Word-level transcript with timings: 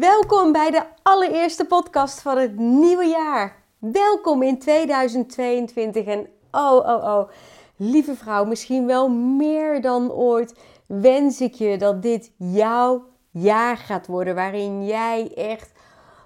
Welkom 0.00 0.52
bij 0.52 0.70
de 0.70 0.82
allereerste 1.02 1.64
podcast 1.64 2.20
van 2.20 2.38
het 2.38 2.56
nieuwe 2.58 3.04
jaar. 3.04 3.62
Welkom 3.78 4.42
in 4.42 4.58
2022 4.58 6.06
en 6.06 6.28
oh, 6.50 6.76
oh, 6.76 7.04
oh, 7.04 7.30
lieve 7.76 8.14
vrouw, 8.14 8.44
misschien 8.44 8.86
wel 8.86 9.08
meer 9.10 9.80
dan 9.80 10.12
ooit 10.12 10.54
wens 10.86 11.40
ik 11.40 11.54
je 11.54 11.78
dat 11.78 12.02
dit 12.02 12.32
jouw 12.36 13.04
jaar 13.30 13.76
gaat 13.76 14.06
worden 14.06 14.34
waarin 14.34 14.86
jij 14.86 15.32
echt 15.34 15.72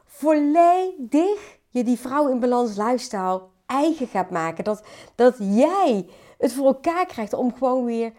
volledig 0.05 1.59
je 1.69 1.85
die 1.85 1.99
vrouw 1.99 2.29
in 2.29 2.41
balans 2.41 2.77
lifestyle 2.77 3.43
eigen 3.67 4.07
gaat 4.07 4.31
maken. 4.31 4.65
Dat, 4.65 4.85
dat 5.15 5.37
jij 5.39 6.09
het 6.39 6.53
voor 6.53 6.67
elkaar 6.67 7.07
krijgt 7.07 7.33
om 7.33 7.55
gewoon 7.55 7.85
weer 7.85 8.13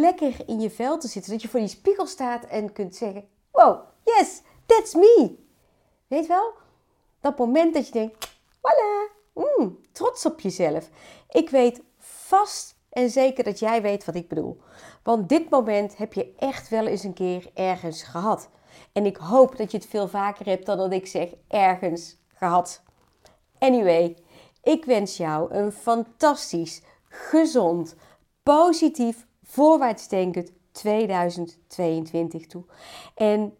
lekker 0.00 0.36
in 0.46 0.60
je 0.60 0.70
vel 0.70 0.98
te 0.98 1.08
zitten. 1.08 1.32
Dat 1.32 1.42
je 1.42 1.48
voor 1.48 1.60
die 1.60 1.68
spiegel 1.68 2.06
staat 2.06 2.44
en 2.44 2.72
kunt 2.72 2.96
zeggen: 2.96 3.24
Wow, 3.52 3.80
yes, 4.04 4.42
that's 4.66 4.94
me. 4.94 5.38
Weet 6.06 6.26
wel? 6.26 6.52
Dat 7.20 7.38
moment 7.38 7.74
dat 7.74 7.86
je 7.86 7.92
denkt: 7.92 8.28
Voilà, 8.56 9.12
mm, 9.34 9.78
trots 9.92 10.26
op 10.26 10.40
jezelf. 10.40 10.88
Ik 11.28 11.50
weet 11.50 11.82
vast 11.98 12.76
en 12.90 13.10
zeker 13.10 13.44
dat 13.44 13.58
jij 13.58 13.82
weet 13.82 14.04
wat 14.04 14.14
ik 14.14 14.28
bedoel. 14.28 14.60
Want 15.02 15.28
dit 15.28 15.50
moment 15.50 15.96
heb 15.96 16.12
je 16.12 16.34
echt 16.38 16.68
wel 16.68 16.86
eens 16.86 17.02
een 17.02 17.14
keer 17.14 17.50
ergens 17.54 18.02
gehad. 18.02 18.50
En 18.92 19.06
ik 19.06 19.16
hoop 19.16 19.56
dat 19.56 19.70
je 19.70 19.76
het 19.76 19.86
veel 19.86 20.08
vaker 20.08 20.46
hebt 20.46 20.66
dan 20.66 20.76
dat 20.78 20.92
ik 20.92 21.06
zeg 21.06 21.28
ergens 21.48 22.16
gehad. 22.28 22.82
Anyway, 23.58 24.16
ik 24.62 24.84
wens 24.84 25.16
jou 25.16 25.54
een 25.54 25.72
fantastisch, 25.72 26.82
gezond, 27.08 27.94
positief, 28.42 29.26
voorwaartsdenkend 29.42 30.52
2022 30.72 32.46
toe. 32.46 32.64
En 33.14 33.56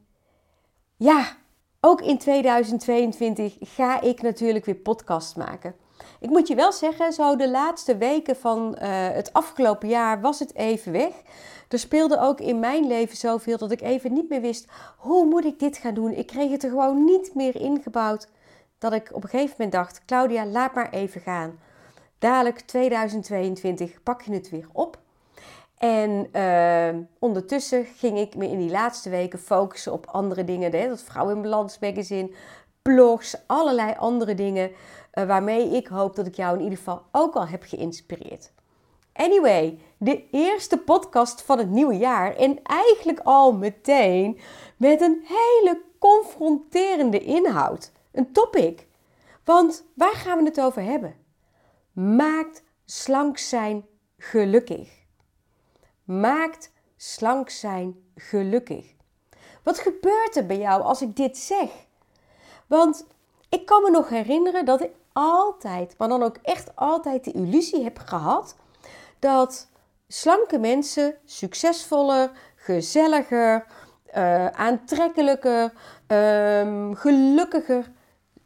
ja, 1.02 1.36
ook 1.80 2.00
in 2.00 2.18
2022 2.18 3.56
ga 3.60 4.00
ik 4.00 4.22
natuurlijk 4.22 4.64
weer 4.64 4.74
podcast 4.74 5.36
maken. 5.36 5.74
Ik 6.20 6.28
moet 6.28 6.48
je 6.48 6.54
wel 6.54 6.72
zeggen, 6.72 7.12
zo 7.12 7.36
de 7.36 7.50
laatste 7.50 7.96
weken 7.96 8.36
van 8.36 8.76
uh, 8.82 8.88
het 9.08 9.32
afgelopen 9.32 9.88
jaar 9.88 10.20
was 10.20 10.38
het 10.38 10.54
even 10.54 10.92
weg. 10.92 11.12
Er 11.68 11.78
speelde 11.78 12.18
ook 12.18 12.40
in 12.40 12.60
mijn 12.60 12.86
leven 12.86 13.16
zoveel 13.16 13.58
dat 13.58 13.70
ik 13.70 13.80
even 13.80 14.12
niet 14.12 14.28
meer 14.28 14.40
wist 14.40 14.66
hoe 14.96 15.26
moet 15.26 15.44
ik 15.44 15.58
dit 15.58 15.76
gaan 15.76 15.94
doen. 15.94 16.10
Ik 16.10 16.26
kreeg 16.26 16.50
het 16.50 16.62
er 16.62 16.70
gewoon 16.70 17.04
niet 17.04 17.34
meer 17.34 17.56
ingebouwd 17.56 18.28
dat 18.78 18.92
ik 18.92 19.10
op 19.12 19.22
een 19.22 19.28
gegeven 19.28 19.54
moment 19.58 19.72
dacht: 19.72 20.04
Claudia, 20.04 20.46
laat 20.46 20.74
maar 20.74 20.90
even 20.90 21.20
gaan. 21.20 21.58
Dadelijk 22.18 22.60
2022 22.60 24.02
pak 24.02 24.22
je 24.22 24.32
het 24.32 24.50
weer 24.50 24.66
op. 24.72 24.98
En 25.82 26.28
uh, 26.32 27.02
ondertussen 27.18 27.84
ging 27.84 28.18
ik 28.18 28.36
me 28.36 28.48
in 28.48 28.58
die 28.58 28.70
laatste 28.70 29.10
weken 29.10 29.38
focussen 29.38 29.92
op 29.92 30.06
andere 30.06 30.44
dingen. 30.44 30.72
Hè? 30.72 30.88
Dat 30.88 31.02
Vrouw 31.02 31.28
in 31.28 31.42
Balans 31.42 31.78
magazine, 31.78 32.30
blogs, 32.82 33.36
allerlei 33.46 33.94
andere 33.98 34.34
dingen. 34.34 34.70
Uh, 35.14 35.24
waarmee 35.24 35.68
ik 35.68 35.86
hoop 35.86 36.16
dat 36.16 36.26
ik 36.26 36.34
jou 36.34 36.56
in 36.56 36.62
ieder 36.62 36.78
geval 36.78 37.02
ook 37.12 37.34
al 37.34 37.46
heb 37.46 37.62
geïnspireerd. 37.62 38.52
Anyway, 39.12 39.78
de 39.98 40.28
eerste 40.30 40.78
podcast 40.78 41.42
van 41.42 41.58
het 41.58 41.70
nieuwe 41.70 41.96
jaar. 41.96 42.36
En 42.36 42.62
eigenlijk 42.62 43.20
al 43.22 43.52
meteen 43.52 44.38
met 44.76 45.00
een 45.00 45.24
hele 45.24 45.82
confronterende 45.98 47.20
inhoud. 47.20 47.92
Een 48.12 48.32
topic. 48.32 48.86
Want 49.44 49.84
waar 49.94 50.14
gaan 50.14 50.38
we 50.38 50.44
het 50.44 50.60
over 50.60 50.82
hebben? 50.82 51.14
Maakt 51.92 52.62
slank 52.84 53.38
zijn 53.38 53.86
gelukkig. 54.18 55.01
Maakt 56.04 56.72
slank 56.96 57.50
zijn 57.50 58.04
gelukkig. 58.16 58.94
Wat 59.62 59.78
gebeurt 59.78 60.36
er 60.36 60.46
bij 60.46 60.58
jou 60.58 60.82
als 60.82 61.02
ik 61.02 61.16
dit 61.16 61.38
zeg? 61.38 61.70
Want 62.66 63.06
ik 63.48 63.66
kan 63.66 63.82
me 63.82 63.90
nog 63.90 64.08
herinneren 64.08 64.64
dat 64.64 64.80
ik 64.82 64.90
altijd, 65.12 65.94
maar 65.98 66.08
dan 66.08 66.22
ook 66.22 66.36
echt 66.42 66.76
altijd 66.76 67.24
de 67.24 67.32
illusie 67.32 67.82
heb 67.82 67.98
gehad 67.98 68.56
dat 69.18 69.68
slanke 70.08 70.58
mensen 70.58 71.14
succesvoller, 71.24 72.30
gezelliger, 72.56 73.66
uh, 74.16 74.46
aantrekkelijker, 74.46 75.72
um, 76.06 76.94
gelukkiger 76.94 77.90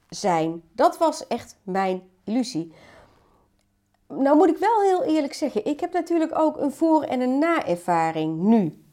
zijn. 0.09 0.63
Dat 0.73 0.99
was 0.99 1.27
echt 1.27 1.57
mijn 1.63 2.03
illusie. 2.25 2.73
Nou 4.09 4.37
moet 4.37 4.49
ik 4.49 4.57
wel 4.59 4.83
heel 4.83 5.05
eerlijk 5.05 5.35
zeggen, 5.35 5.65
ik 5.65 5.81
heb 5.81 5.93
natuurlijk 5.93 6.39
ook 6.39 6.57
een 6.57 6.73
voor- 6.73 7.03
en 7.03 7.21
een 7.21 7.39
na-ervaring 7.39 8.39
nu. 8.39 8.85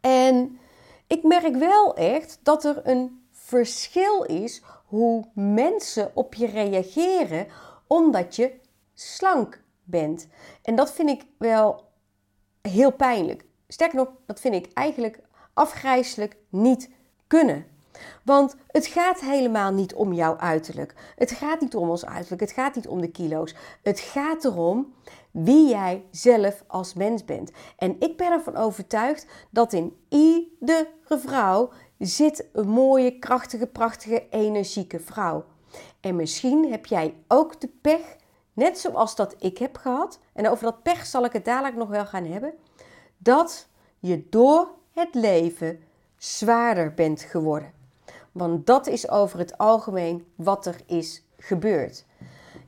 En 0.00 0.58
ik 1.06 1.22
merk 1.22 1.56
wel 1.56 1.96
echt 1.96 2.38
dat 2.42 2.64
er 2.64 2.80
een 2.84 3.24
verschil 3.32 4.22
is 4.22 4.62
hoe 4.86 5.24
mensen 5.34 6.10
op 6.14 6.34
je 6.34 6.46
reageren 6.46 7.46
omdat 7.86 8.36
je 8.36 8.60
slank 8.94 9.62
bent. 9.84 10.28
En 10.62 10.74
dat 10.74 10.92
vind 10.92 11.08
ik 11.08 11.24
wel 11.38 11.84
heel 12.62 12.92
pijnlijk. 12.92 13.44
Sterker 13.68 13.96
nog, 13.96 14.08
dat 14.26 14.40
vind 14.40 14.54
ik 14.54 14.72
eigenlijk 14.72 15.20
afgrijzelijk 15.54 16.36
niet 16.48 16.90
kunnen. 17.26 17.66
Want 18.24 18.56
het 18.66 18.86
gaat 18.86 19.20
helemaal 19.20 19.72
niet 19.72 19.94
om 19.94 20.12
jouw 20.12 20.36
uiterlijk. 20.36 20.94
Het 21.16 21.30
gaat 21.30 21.60
niet 21.60 21.76
om 21.76 21.90
ons 21.90 22.06
uiterlijk. 22.06 22.40
Het 22.40 22.52
gaat 22.52 22.74
niet 22.74 22.88
om 22.88 23.00
de 23.00 23.10
kilo's. 23.10 23.54
Het 23.82 24.00
gaat 24.00 24.44
erom 24.44 24.94
wie 25.30 25.68
jij 25.68 26.04
zelf 26.10 26.64
als 26.66 26.94
mens 26.94 27.24
bent. 27.24 27.50
En 27.76 27.96
ik 27.98 28.16
ben 28.16 28.32
ervan 28.32 28.56
overtuigd 28.56 29.26
dat 29.50 29.72
in 29.72 29.96
iedere 30.08 30.88
vrouw 31.08 31.70
zit 31.98 32.48
een 32.52 32.68
mooie, 32.68 33.18
krachtige, 33.18 33.66
prachtige, 33.66 34.28
energieke 34.30 35.00
vrouw. 35.00 35.44
En 36.00 36.16
misschien 36.16 36.70
heb 36.70 36.86
jij 36.86 37.14
ook 37.28 37.60
de 37.60 37.68
pech, 37.80 38.16
net 38.52 38.78
zoals 38.78 39.16
dat 39.16 39.34
ik 39.38 39.58
heb 39.58 39.76
gehad, 39.76 40.18
en 40.32 40.48
over 40.48 40.64
dat 40.64 40.82
pech 40.82 41.06
zal 41.06 41.24
ik 41.24 41.32
het 41.32 41.44
dadelijk 41.44 41.76
nog 41.76 41.88
wel 41.88 42.06
gaan 42.06 42.24
hebben, 42.24 42.54
dat 43.18 43.68
je 43.98 44.26
door 44.30 44.68
het 44.92 45.14
leven 45.14 45.80
zwaarder 46.16 46.94
bent 46.94 47.20
geworden. 47.22 47.81
Want 48.32 48.66
dat 48.66 48.86
is 48.86 49.10
over 49.10 49.38
het 49.38 49.58
algemeen 49.58 50.26
wat 50.36 50.66
er 50.66 50.76
is 50.86 51.24
gebeurd. 51.38 52.04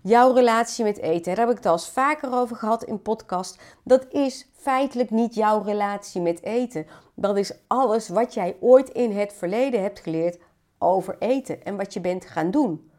Jouw 0.01 0.33
relatie 0.33 0.85
met 0.85 0.99
eten, 0.99 1.35
daar 1.35 1.47
heb 1.47 1.51
ik 1.51 1.57
het 1.57 1.67
al 1.67 1.73
eens 1.73 1.89
vaker 1.89 2.33
over 2.33 2.57
gehad 2.57 2.85
in 2.85 3.03
podcast. 3.03 3.63
Dat 3.85 4.07
is 4.11 4.49
feitelijk 4.53 5.11
niet 5.11 5.35
jouw 5.35 5.63
relatie 5.63 6.21
met 6.21 6.43
eten. 6.43 6.87
Dat 7.15 7.37
is 7.37 7.53
alles 7.67 8.09
wat 8.09 8.35
jij 8.35 8.57
ooit 8.61 8.89
in 8.89 9.17
het 9.17 9.33
verleden 9.33 9.83
hebt 9.83 10.01
geleerd 10.01 10.39
over 10.79 11.17
eten 11.19 11.65
en 11.65 11.77
wat 11.77 11.93
je 11.93 12.01
bent 12.01 12.25
gaan 12.25 12.51
doen. 12.51 12.91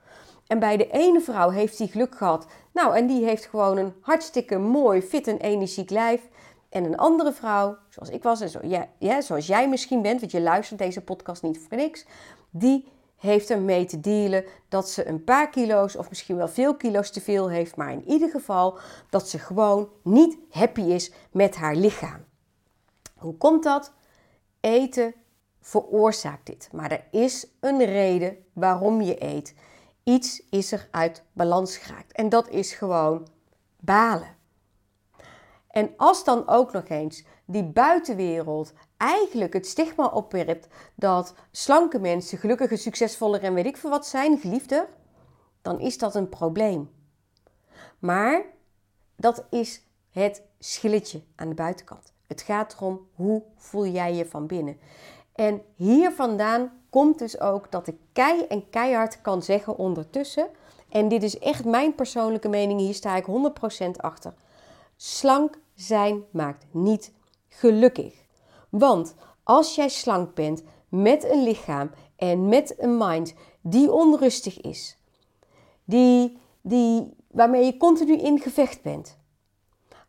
En 0.48 0.60
bij 0.60 0.78
de 0.78 0.90
ene 0.90 1.22
vrouw 1.22 1.50
heeft 1.50 1.78
die 1.78 1.88
geluk 1.88 2.16
gehad. 2.18 2.46
Nou, 2.74 2.96
en 2.96 3.08
die 3.08 3.26
heeft 3.26 3.46
gewoon 3.46 3.78
een 3.78 3.94
hartstikke 4.02 4.58
mooi, 4.58 5.02
fit 5.02 5.28
en 5.28 5.38
energiek 5.38 5.90
lijf. 5.90 6.22
En 6.70 6.84
een 6.84 6.98
andere 6.98 7.34
vrouw, 7.34 7.78
zoals 7.90 8.10
ik 8.10 8.24
was 8.24 8.42
en 8.42 8.50
zo, 8.50 8.60
ja, 9.00 9.22
zoals 9.22 9.48
jij 9.48 9.70
misschien 9.70 10.02
bent, 10.02 10.20
want 10.20 10.32
je 10.32 10.42
luistert 10.42 10.80
deze 10.80 11.02
podcast 11.02 11.42
niet 11.42 11.60
voor 11.60 11.78
niks 11.78 12.06
die 12.58 12.88
heeft 13.16 13.50
ermee 13.50 13.86
te 13.86 14.00
dealen 14.00 14.46
dat 14.70 14.90
ze 14.90 15.08
een 15.08 15.24
paar 15.24 15.50
kilo's 15.50 15.96
of 15.96 16.10
misschien 16.10 16.36
wel 16.36 16.48
veel 16.48 16.76
kilo's 16.76 17.12
te 17.12 17.22
veel 17.22 17.50
heeft, 17.50 17.76
maar 17.76 17.92
in 17.92 18.08
ieder 18.08 18.30
geval 18.30 18.78
dat 19.10 19.30
ze 19.30 19.40
gewoon 19.40 19.90
niet 20.04 20.38
happy 20.50 20.82
is 20.82 21.12
met 21.32 21.56
haar 21.56 21.76
lichaam. 21.76 22.26
Hoe 23.16 23.38
komt 23.38 23.64
dat? 23.64 23.94
Eten 24.60 25.14
veroorzaakt 25.62 26.46
dit, 26.46 26.70
maar 26.72 26.92
er 26.92 27.08
is 27.12 27.48
een 27.60 27.86
reden 27.86 28.38
waarom 28.54 29.02
je 29.02 29.24
eet. 29.24 29.54
Iets 30.04 30.44
is 30.50 30.72
er 30.72 30.88
uit 30.92 31.24
balans 31.34 31.78
geraakt 31.78 32.12
en 32.12 32.30
dat 32.30 32.50
is 32.50 32.74
gewoon 32.74 33.28
balen. 33.80 34.36
En 35.68 35.94
als 35.98 36.24
dan 36.24 36.48
ook 36.48 36.72
nog 36.72 36.88
eens 36.88 37.24
die 37.46 37.64
buitenwereld 37.64 38.74
eigenlijk 38.98 39.54
het 39.54 39.68
stigma 39.68 40.08
opwerpt 40.08 40.68
dat 40.96 41.34
slanke 41.52 42.00
mensen 42.00 42.38
gelukkiger, 42.38 42.78
succesvoller 42.78 43.44
en 43.44 43.54
weet 43.54 43.66
ik 43.66 43.78
veel 43.78 43.90
wat 43.90 44.08
zijn, 44.08 44.38
geliefder, 44.38 44.88
dan 45.62 45.80
is 45.80 45.98
dat 45.98 46.16
een 46.16 46.30
probleem. 46.30 46.90
Maar 48.00 48.46
dat 49.16 49.44
is 49.50 49.82
het 50.12 50.42
schilletje 50.60 51.22
aan 51.36 51.50
de 51.50 51.56
buitenkant. 51.56 52.14
Het 52.28 52.42
gaat 52.42 52.74
erom 52.74 53.08
hoe 53.14 53.44
voel 53.56 53.86
jij 53.86 54.14
je 54.14 54.26
van 54.26 54.48
binnen. 54.48 54.78
En 55.36 55.62
hier 55.76 56.12
vandaan 56.12 56.72
komt 56.90 57.20
dus 57.20 57.40
ook 57.40 57.72
dat 57.72 57.88
ik 57.88 57.96
kei 58.14 58.42
en 58.42 58.70
keihard 58.70 59.22
kan 59.22 59.44
zeggen 59.44 59.78
ondertussen. 59.78 60.48
En 60.90 61.08
dit 61.08 61.24
is 61.24 61.40
echt 61.40 61.66
mijn 61.66 61.96
persoonlijke 61.96 62.50
mening, 62.50 62.80
hier 62.80 62.94
sta 62.94 63.16
ik 63.16 63.26
100% 63.86 63.90
achter. 63.98 64.34
Slank 64.96 65.58
zijn 65.74 66.24
maakt 66.32 66.66
niet 66.72 67.12
gelukkig. 67.48 68.25
Want 68.78 69.16
als 69.44 69.76
jij 69.76 69.90
slank 69.90 70.34
bent 70.34 70.64
met 70.90 71.24
een 71.24 71.44
lichaam 71.44 71.92
en 72.16 72.48
met 72.48 72.80
een 72.80 72.98
mind 72.98 73.34
die 73.62 73.92
onrustig 73.92 74.62
is, 74.62 74.98
die, 75.84 76.38
die, 76.62 77.14
waarmee 77.28 77.66
je 77.66 77.78
continu 77.78 78.18
in 78.18 78.40
gevecht 78.40 78.82
bent, 78.82 79.18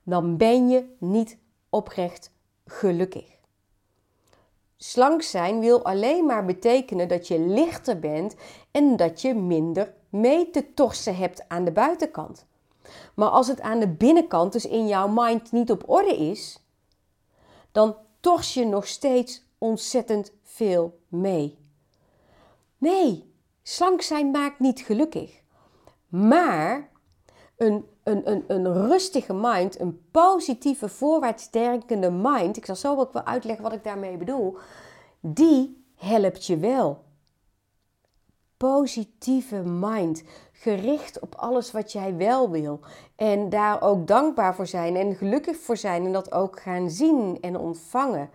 dan 0.02 0.36
ben 0.36 0.68
je 0.68 0.94
niet 0.98 1.38
oprecht 1.70 2.30
gelukkig. 2.64 3.34
slank 4.76 5.22
zijn 5.22 5.60
wil 5.60 5.84
alleen 5.84 6.26
maar 6.26 6.44
betekenen 6.44 7.08
dat 7.08 7.28
je 7.28 7.38
lichter 7.38 7.98
bent 7.98 8.34
en 8.70 8.96
dat 8.96 9.20
je 9.20 9.34
minder 9.34 9.94
mee 10.08 10.50
te 10.50 10.74
torsen 10.74 11.16
hebt 11.16 11.48
aan 11.48 11.64
de 11.64 11.72
buitenkant. 11.72 12.46
Maar 13.14 13.28
als 13.28 13.48
het 13.48 13.60
aan 13.60 13.80
de 13.80 13.88
binnenkant, 13.88 14.52
dus 14.52 14.66
in 14.66 14.86
jouw 14.86 15.08
mind, 15.08 15.52
niet 15.52 15.70
op 15.70 15.88
orde 15.88 16.16
is, 16.16 16.60
dan 17.72 17.96
tors 18.26 18.54
je 18.54 18.64
nog 18.64 18.86
steeds 18.86 19.44
ontzettend 19.58 20.32
veel 20.42 21.00
mee. 21.08 21.58
Nee, 22.78 23.32
slank 23.62 24.02
zijn 24.02 24.30
maakt 24.30 24.60
niet 24.60 24.80
gelukkig. 24.80 25.42
Maar 26.08 26.90
een, 27.56 27.86
een, 28.02 28.30
een, 28.30 28.44
een 28.46 28.88
rustige 28.88 29.34
mind, 29.34 29.80
een 29.80 30.08
positieve, 30.10 30.88
voorwaarts 30.88 31.50
denkende 31.50 32.10
mind, 32.10 32.56
ik 32.56 32.66
zal 32.66 32.76
zo 32.76 32.96
ook 32.96 33.12
wel 33.12 33.24
uitleggen 33.24 33.64
wat 33.64 33.72
ik 33.72 33.84
daarmee 33.84 34.16
bedoel, 34.16 34.56
die 35.20 35.84
helpt 35.94 36.46
je 36.46 36.56
wel. 36.56 37.04
Positieve 38.56 39.56
mind, 39.56 40.22
gericht 40.58 41.20
op 41.20 41.34
alles 41.34 41.72
wat 41.72 41.92
jij 41.92 42.16
wel 42.16 42.50
wil. 42.50 42.80
En 43.16 43.48
daar 43.48 43.82
ook 43.82 44.06
dankbaar 44.06 44.54
voor 44.54 44.66
zijn 44.66 44.96
en 44.96 45.14
gelukkig 45.14 45.56
voor 45.56 45.76
zijn 45.76 46.04
en 46.04 46.12
dat 46.12 46.32
ook 46.32 46.60
gaan 46.60 46.90
zien 46.90 47.38
en 47.40 47.58
ontvangen. 47.58 48.30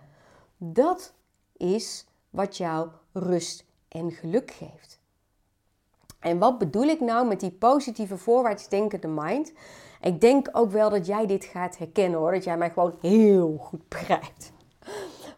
Dat 0.56 1.14
is 1.56 2.06
wat 2.30 2.56
jou 2.56 2.88
rust 3.12 3.64
en 3.88 4.10
geluk 4.10 4.50
geeft. 4.50 5.00
En 6.20 6.38
wat 6.38 6.58
bedoel 6.58 6.86
ik 6.86 7.00
nou 7.00 7.26
met 7.26 7.40
die 7.40 7.50
positieve 7.50 8.16
voorwaarts 8.16 8.68
denkende 8.68 9.08
mind? 9.08 9.52
Ik 10.00 10.20
denk 10.20 10.48
ook 10.52 10.70
wel 10.70 10.90
dat 10.90 11.06
jij 11.06 11.26
dit 11.26 11.44
gaat 11.44 11.78
herkennen 11.78 12.18
hoor, 12.18 12.32
dat 12.32 12.44
jij 12.44 12.56
mij 12.56 12.70
gewoon 12.70 12.94
heel 13.00 13.56
goed 13.60 13.88
begrijpt. 13.88 14.52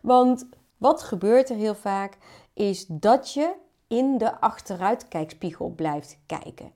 Want 0.01 0.49
wat 0.77 1.03
gebeurt 1.03 1.51
er 1.51 1.57
heel 1.57 1.75
vaak 1.75 2.17
is 2.53 2.87
dat 2.87 3.33
je 3.33 3.55
in 3.89 4.19
de 4.19 4.41
achteruitkijkspiegel 4.41 5.69
blijft 5.69 6.19
kijken. 6.27 6.73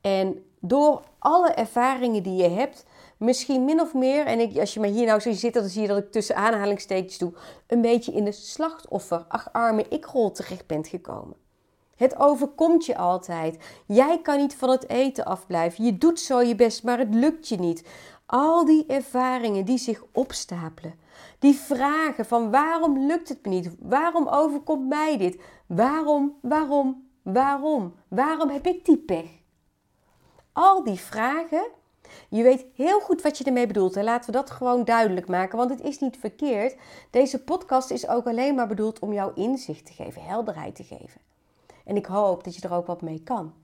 En 0.00 0.44
door 0.60 1.02
alle 1.18 1.50
ervaringen 1.50 2.22
die 2.22 2.42
je 2.42 2.48
hebt, 2.48 2.86
misschien 3.16 3.64
min 3.64 3.80
of 3.80 3.94
meer, 3.94 4.26
en 4.26 4.40
ik, 4.40 4.58
als 4.58 4.74
je 4.74 4.80
me 4.80 4.86
hier 4.86 5.06
nou 5.06 5.20
zo 5.20 5.32
zit, 5.32 5.54
dan 5.54 5.64
zie 5.64 5.82
je 5.82 5.88
dat 5.88 5.98
ik 5.98 6.12
tussen 6.12 6.36
aanhalingstekens 6.36 7.18
doe, 7.18 7.32
een 7.66 7.80
beetje 7.80 8.12
in 8.12 8.24
de 8.24 8.32
slachtoffer, 8.32 9.24
ach 9.28 9.52
arme 9.52 9.86
ik-rol 9.88 10.30
terecht 10.30 10.66
bent 10.66 10.88
gekomen. 10.88 11.36
Het 11.96 12.18
overkomt 12.18 12.86
je 12.86 12.96
altijd. 12.96 13.58
Jij 13.86 14.20
kan 14.22 14.38
niet 14.38 14.54
van 14.54 14.70
het 14.70 14.88
eten 14.88 15.24
afblijven. 15.24 15.84
Je 15.84 15.98
doet 15.98 16.20
zo 16.20 16.40
je 16.40 16.54
best, 16.54 16.82
maar 16.82 16.98
het 16.98 17.14
lukt 17.14 17.48
je 17.48 17.56
niet. 17.56 17.88
Al 18.34 18.64
die 18.64 18.86
ervaringen 18.86 19.64
die 19.64 19.78
zich 19.78 20.04
opstapelen. 20.12 20.94
Die 21.38 21.54
vragen 21.54 22.24
van 22.24 22.50
waarom 22.50 23.06
lukt 23.06 23.28
het 23.28 23.44
me 23.44 23.50
niet? 23.50 23.70
Waarom 23.78 24.28
overkomt 24.28 24.88
mij 24.88 25.18
dit? 25.18 25.40
Waarom, 25.66 26.38
waarom, 26.42 27.08
waarom? 27.22 27.94
Waarom 28.08 28.48
heb 28.48 28.66
ik 28.66 28.84
die 28.84 28.98
pech? 28.98 29.30
Al 30.52 30.84
die 30.84 30.98
vragen, 30.98 31.68
je 32.28 32.42
weet 32.42 32.66
heel 32.74 33.00
goed 33.00 33.22
wat 33.22 33.38
je 33.38 33.44
ermee 33.44 33.66
bedoelt. 33.66 33.96
En 33.96 34.04
laten 34.04 34.26
we 34.26 34.36
dat 34.36 34.50
gewoon 34.50 34.84
duidelijk 34.84 35.28
maken, 35.28 35.58
want 35.58 35.70
het 35.70 35.80
is 35.80 35.98
niet 35.98 36.16
verkeerd. 36.16 36.76
Deze 37.10 37.42
podcast 37.42 37.90
is 37.90 38.08
ook 38.08 38.26
alleen 38.26 38.54
maar 38.54 38.68
bedoeld 38.68 38.98
om 38.98 39.12
jou 39.12 39.32
inzicht 39.34 39.86
te 39.86 39.92
geven, 39.92 40.24
helderheid 40.24 40.74
te 40.74 40.84
geven. 40.84 41.20
En 41.84 41.96
ik 41.96 42.06
hoop 42.06 42.44
dat 42.44 42.54
je 42.54 42.68
er 42.68 42.74
ook 42.74 42.86
wat 42.86 43.02
mee 43.02 43.22
kan. 43.22 43.54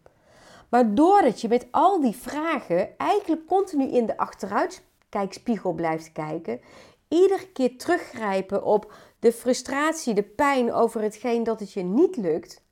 Maar 0.68 0.94
doordat 0.94 1.40
je 1.40 1.48
met 1.48 1.66
al 1.70 2.00
die 2.00 2.16
vragen 2.16 2.98
eigenlijk 2.98 3.46
continu 3.46 3.84
in 3.84 4.06
de 4.06 4.16
achteruitkijkspiegel 4.16 5.72
blijft 5.72 6.12
kijken, 6.12 6.60
iedere 7.08 7.52
keer 7.52 7.78
teruggrijpen 7.78 8.64
op 8.64 8.92
de 9.18 9.32
frustratie, 9.32 10.14
de 10.14 10.22
pijn 10.22 10.72
over 10.72 11.02
hetgeen 11.02 11.42
dat 11.42 11.60
het 11.60 11.72
je 11.72 11.82
niet 11.82 12.16
lukt, 12.16 12.62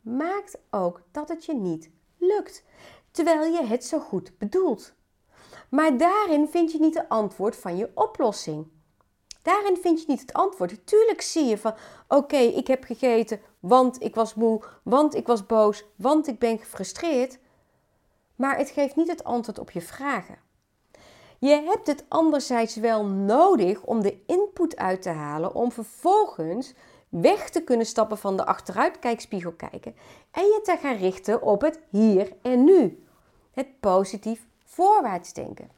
maakt 0.00 0.58
ook 0.70 1.02
dat 1.10 1.28
het 1.28 1.44
je 1.44 1.54
niet 1.54 1.90
lukt, 2.18 2.64
terwijl 3.10 3.52
je 3.52 3.64
het 3.64 3.84
zo 3.84 3.98
goed 3.98 4.38
bedoelt. 4.38 4.94
Maar 5.68 5.96
daarin 5.96 6.48
vind 6.48 6.72
je 6.72 6.80
niet 6.80 6.94
de 6.94 7.08
antwoord 7.08 7.56
van 7.56 7.76
je 7.76 7.90
oplossing. 7.94 8.66
Daarin 9.42 9.76
vind 9.76 10.00
je 10.00 10.06
niet 10.08 10.20
het 10.20 10.32
antwoord. 10.32 10.86
Tuurlijk 10.86 11.20
zie 11.20 11.44
je 11.44 11.58
van, 11.58 11.74
oké, 12.08 12.36
ik 12.36 12.66
heb 12.66 12.84
gegeten, 12.84 13.40
want 13.60 14.02
ik 14.02 14.14
was 14.14 14.34
moe, 14.34 14.62
want 14.82 15.14
ik 15.14 15.26
was 15.26 15.46
boos, 15.46 15.84
want 15.96 16.26
ik 16.26 16.38
ben 16.38 16.58
gefrustreerd. 16.58 17.38
Maar 18.36 18.56
het 18.56 18.70
geeft 18.70 18.96
niet 18.96 19.08
het 19.08 19.24
antwoord 19.24 19.58
op 19.58 19.70
je 19.70 19.80
vragen. 19.80 20.38
Je 21.38 21.62
hebt 21.66 21.86
het 21.86 22.04
anderzijds 22.08 22.76
wel 22.76 23.04
nodig 23.04 23.82
om 23.82 24.02
de 24.02 24.22
input 24.26 24.76
uit 24.76 25.02
te 25.02 25.08
halen 25.08 25.54
om 25.54 25.72
vervolgens 25.72 26.74
weg 27.08 27.50
te 27.50 27.62
kunnen 27.62 27.86
stappen 27.86 28.18
van 28.18 28.36
de 28.36 28.44
achteruitkijkspiegel 28.44 29.52
kijken 29.52 29.96
en 30.30 30.44
je 30.44 30.60
te 30.62 30.76
gaan 30.80 30.96
richten 30.96 31.42
op 31.42 31.60
het 31.60 31.80
hier 31.88 32.32
en 32.42 32.64
nu. 32.64 33.04
Het 33.52 33.80
positief 33.80 34.46
voorwaarts 34.64 35.32
denken. 35.32 35.70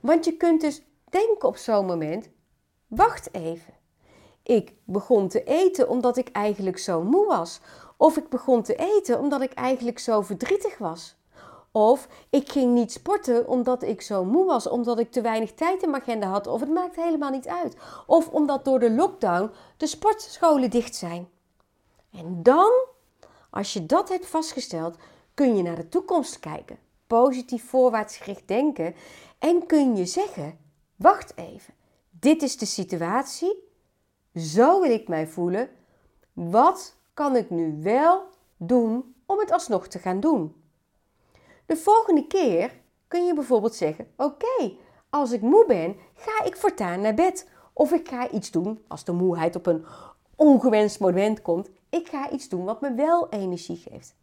Want 0.00 0.24
je 0.24 0.36
kunt 0.36 0.60
dus 0.60 0.82
denken 1.10 1.48
op 1.48 1.56
zo'n 1.56 1.86
moment: 1.86 2.28
wacht 2.90 3.34
even. 3.34 3.74
Ik 4.42 4.74
begon 4.84 5.28
te 5.28 5.44
eten 5.44 5.88
omdat 5.88 6.16
ik 6.16 6.28
eigenlijk 6.28 6.78
zo 6.78 7.02
moe 7.02 7.26
was. 7.26 7.60
Of 7.96 8.16
ik 8.16 8.28
begon 8.28 8.62
te 8.62 8.74
eten 8.74 9.18
omdat 9.18 9.40
ik 9.40 9.52
eigenlijk 9.52 9.98
zo 9.98 10.20
verdrietig 10.20 10.78
was. 10.78 11.16
Of 11.72 12.08
ik 12.30 12.52
ging 12.52 12.74
niet 12.74 12.92
sporten 12.92 13.48
omdat 13.48 13.82
ik 13.82 14.02
zo 14.02 14.24
moe 14.24 14.44
was, 14.44 14.68
omdat 14.68 14.98
ik 14.98 15.12
te 15.12 15.20
weinig 15.20 15.52
tijd 15.52 15.82
in 15.82 15.90
mijn 15.90 16.02
agenda 16.02 16.26
had. 16.26 16.46
Of 16.46 16.60
het 16.60 16.70
maakt 16.70 16.96
helemaal 16.96 17.30
niet 17.30 17.48
uit. 17.48 17.76
Of 18.06 18.28
omdat 18.28 18.64
door 18.64 18.78
de 18.78 18.90
lockdown 18.90 19.50
de 19.76 19.86
sportscholen 19.86 20.70
dicht 20.70 20.96
zijn. 20.96 21.28
En 22.12 22.42
dan, 22.42 22.72
als 23.50 23.72
je 23.72 23.86
dat 23.86 24.08
hebt 24.08 24.26
vastgesteld, 24.26 24.96
kun 25.34 25.56
je 25.56 25.62
naar 25.62 25.76
de 25.76 25.88
toekomst 25.88 26.38
kijken. 26.38 26.78
Positief 27.06 27.68
voorwaarts 27.68 28.16
gericht 28.16 28.48
denken. 28.48 28.94
En 29.38 29.66
kun 29.66 29.96
je 29.96 30.06
zeggen: 30.06 30.58
wacht 30.96 31.32
even, 31.36 31.74
dit 32.20 32.42
is 32.42 32.56
de 32.56 32.66
situatie. 32.66 33.68
Zo 34.34 34.80
wil 34.80 34.90
ik 34.90 35.08
mij 35.08 35.26
voelen. 35.26 35.70
Wat 36.32 36.96
kan 37.14 37.36
ik 37.36 37.50
nu 37.50 37.82
wel 37.82 38.22
doen 38.56 39.14
om 39.26 39.38
het 39.38 39.50
alsnog 39.50 39.86
te 39.86 39.98
gaan 39.98 40.20
doen? 40.20 40.54
De 41.66 41.76
volgende 41.76 42.26
keer 42.26 42.80
kun 43.08 43.26
je 43.26 43.34
bijvoorbeeld 43.34 43.74
zeggen: 43.74 44.12
Oké, 44.16 44.72
als 45.10 45.32
ik 45.32 45.40
moe 45.40 45.64
ben, 45.66 45.96
ga 46.14 46.44
ik 46.44 46.56
voortaan 46.56 47.00
naar 47.00 47.14
bed. 47.14 47.48
Of 47.72 47.92
ik 47.92 48.08
ga 48.08 48.30
iets 48.30 48.50
doen 48.50 48.84
als 48.88 49.04
de 49.04 49.12
moeheid 49.12 49.56
op 49.56 49.66
een 49.66 49.84
ongewenst 50.36 51.00
moment 51.00 51.42
komt. 51.42 51.70
Ik 51.88 52.08
ga 52.08 52.30
iets 52.30 52.48
doen 52.48 52.64
wat 52.64 52.80
me 52.80 52.94
wel 52.94 53.28
energie 53.28 53.76
geeft. 53.76 54.14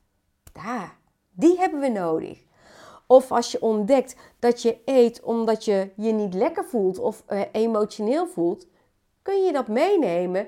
Daar, 0.51 0.97
die 1.31 1.57
hebben 1.57 1.79
we 1.79 1.87
nodig. 1.87 2.46
Of 3.07 3.31
als 3.31 3.51
je 3.51 3.61
ontdekt 3.61 4.15
dat 4.39 4.61
je 4.61 4.81
eet 4.85 5.21
omdat 5.21 5.65
je 5.65 5.91
je 5.95 6.11
niet 6.11 6.33
lekker 6.33 6.65
voelt 6.65 6.99
of 6.99 7.23
uh, 7.29 7.41
emotioneel 7.51 8.27
voelt, 8.27 8.67
kun 9.21 9.43
je 9.43 9.51
dat 9.51 9.67
meenemen, 9.67 10.47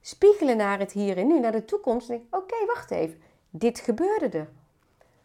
spiegelen 0.00 0.56
naar 0.56 0.78
het 0.78 0.92
hier 0.92 1.16
en 1.16 1.26
nu, 1.26 1.40
naar 1.40 1.52
de 1.52 1.64
toekomst. 1.64 2.08
En 2.08 2.16
denk: 2.16 2.34
Oké, 2.34 2.66
wacht 2.66 2.90
even, 2.90 3.20
dit 3.50 3.78
gebeurde 3.78 4.38
er. 4.38 4.48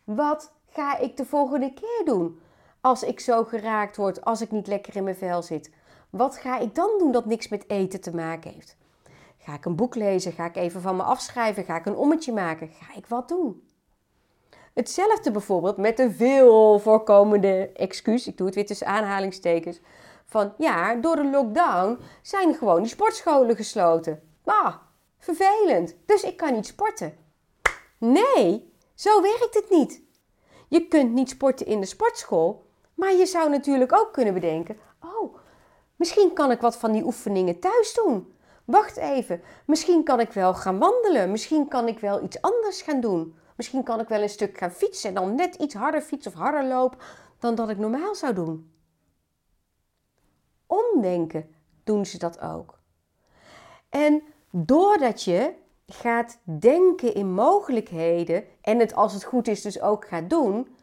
Wat 0.03 0.53
ga 0.69 0.97
ik 0.97 1.17
de 1.17 1.25
volgende 1.25 1.73
keer 1.73 2.01
doen? 2.05 2.39
Als 2.81 3.03
ik 3.03 3.19
zo 3.19 3.43
geraakt 3.43 3.97
word, 3.97 4.25
als 4.25 4.41
ik 4.41 4.51
niet 4.51 4.67
lekker 4.67 4.95
in 4.95 5.03
mijn 5.03 5.15
vel 5.15 5.41
zit. 5.41 5.71
Wat 6.09 6.37
ga 6.37 6.59
ik 6.59 6.75
dan 6.75 6.89
doen 6.97 7.11
dat 7.11 7.25
niks 7.25 7.47
met 7.47 7.69
eten 7.69 8.01
te 8.01 8.15
maken 8.15 8.51
heeft? 8.51 8.77
Ga 9.37 9.53
ik 9.53 9.65
een 9.65 9.75
boek 9.75 9.95
lezen? 9.95 10.31
Ga 10.31 10.45
ik 10.45 10.55
even 10.55 10.81
van 10.81 10.95
me 10.95 11.03
afschrijven? 11.03 11.63
Ga 11.63 11.75
ik 11.75 11.85
een 11.85 11.95
ommetje 11.95 12.33
maken? 12.33 12.69
Ga 12.69 12.95
ik 12.95 13.07
wat 13.07 13.27
doen? 13.27 13.67
Hetzelfde 14.73 15.31
bijvoorbeeld 15.31 15.77
met 15.77 15.99
een 15.99 16.13
veel 16.13 16.79
voorkomende 16.79 17.69
excuus, 17.73 18.27
ik 18.27 18.37
doe 18.37 18.45
het 18.45 18.55
weer 18.55 18.65
tussen 18.65 18.87
aanhalingstekens, 18.87 19.79
van 20.25 20.53
ja, 20.57 20.95
door 20.95 21.15
de 21.15 21.29
lockdown 21.29 21.99
zijn 22.21 22.53
gewoon 22.53 22.81
die 22.81 22.91
sportscholen 22.91 23.55
gesloten. 23.55 24.21
Ah, 24.45 24.75
vervelend, 25.19 25.95
dus 26.05 26.23
ik 26.23 26.37
kan 26.37 26.53
niet 26.53 26.65
sporten. 26.65 27.13
Nee, 27.97 28.73
zo 28.95 29.21
werkt 29.21 29.53
het 29.53 29.69
niet. 29.69 30.01
Je 30.67 30.87
kunt 30.87 31.13
niet 31.13 31.29
sporten 31.29 31.65
in 31.65 31.79
de 31.79 31.85
sportschool, 31.85 32.65
maar 32.93 33.13
je 33.13 33.25
zou 33.25 33.49
natuurlijk 33.49 33.93
ook 33.93 34.13
kunnen 34.13 34.33
bedenken: 34.33 34.77
oh, 35.01 35.35
misschien 35.95 36.33
kan 36.33 36.51
ik 36.51 36.61
wat 36.61 36.77
van 36.77 36.91
die 36.91 37.03
oefeningen 37.03 37.59
thuis 37.59 37.93
doen. 37.93 38.33
Wacht 38.65 38.97
even, 38.97 39.41
misschien 39.65 40.03
kan 40.03 40.19
ik 40.19 40.31
wel 40.31 40.53
gaan 40.53 40.79
wandelen, 40.79 41.31
misschien 41.31 41.67
kan 41.67 41.87
ik 41.87 41.99
wel 41.99 42.23
iets 42.23 42.41
anders 42.41 42.81
gaan 42.81 42.99
doen. 42.99 43.35
Misschien 43.55 43.83
kan 43.83 43.99
ik 43.99 44.07
wel 44.07 44.21
een 44.21 44.29
stuk 44.29 44.57
gaan 44.57 44.71
fietsen 44.71 45.09
en 45.09 45.15
dan 45.15 45.35
net 45.35 45.55
iets 45.55 45.73
harder 45.73 46.01
fietsen 46.01 46.31
of 46.31 46.37
harder 46.37 46.65
lopen 46.65 46.99
dan 47.39 47.55
dat 47.55 47.69
ik 47.69 47.77
normaal 47.77 48.15
zou 48.15 48.33
doen. 48.33 48.71
Omdenken 50.67 51.55
doen 51.83 52.05
ze 52.05 52.17
dat 52.17 52.39
ook. 52.41 52.79
En 53.89 54.23
doordat 54.51 55.23
je 55.23 55.53
gaat 55.87 56.39
denken 56.59 57.13
in 57.13 57.33
mogelijkheden 57.33 58.43
en 58.61 58.79
het 58.79 58.95
als 58.95 59.13
het 59.13 59.23
goed 59.23 59.47
is 59.47 59.61
dus 59.61 59.81
ook 59.81 60.07
gaat 60.07 60.29
doen, 60.29 60.75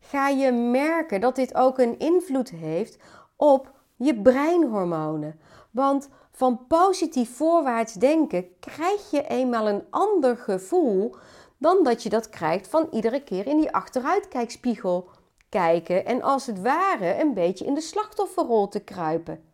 ga 0.00 0.28
je 0.28 0.52
merken 0.52 1.20
dat 1.20 1.36
dit 1.36 1.54
ook 1.54 1.78
een 1.78 1.98
invloed 1.98 2.50
heeft 2.50 2.98
op 3.36 3.72
je 3.96 4.22
breinhormonen. 4.22 5.40
Want 5.70 6.08
van 6.30 6.66
positief 6.66 7.36
voorwaarts 7.36 7.92
denken 7.92 8.58
krijg 8.60 9.10
je 9.10 9.26
eenmaal 9.26 9.68
een 9.68 9.84
ander 9.90 10.36
gevoel 10.36 11.16
dan 11.58 11.84
dat 11.84 12.02
je 12.02 12.08
dat 12.08 12.28
krijgt 12.28 12.68
van 12.68 12.88
iedere 12.90 13.22
keer 13.22 13.46
in 13.46 13.56
die 13.56 13.72
achteruitkijkspiegel 13.72 15.08
kijken 15.48 16.04
en 16.04 16.22
als 16.22 16.46
het 16.46 16.60
ware 16.60 17.20
een 17.20 17.34
beetje 17.34 17.64
in 17.64 17.74
de 17.74 17.80
slachtofferrol 17.80 18.68
te 18.68 18.80
kruipen. 18.80 19.44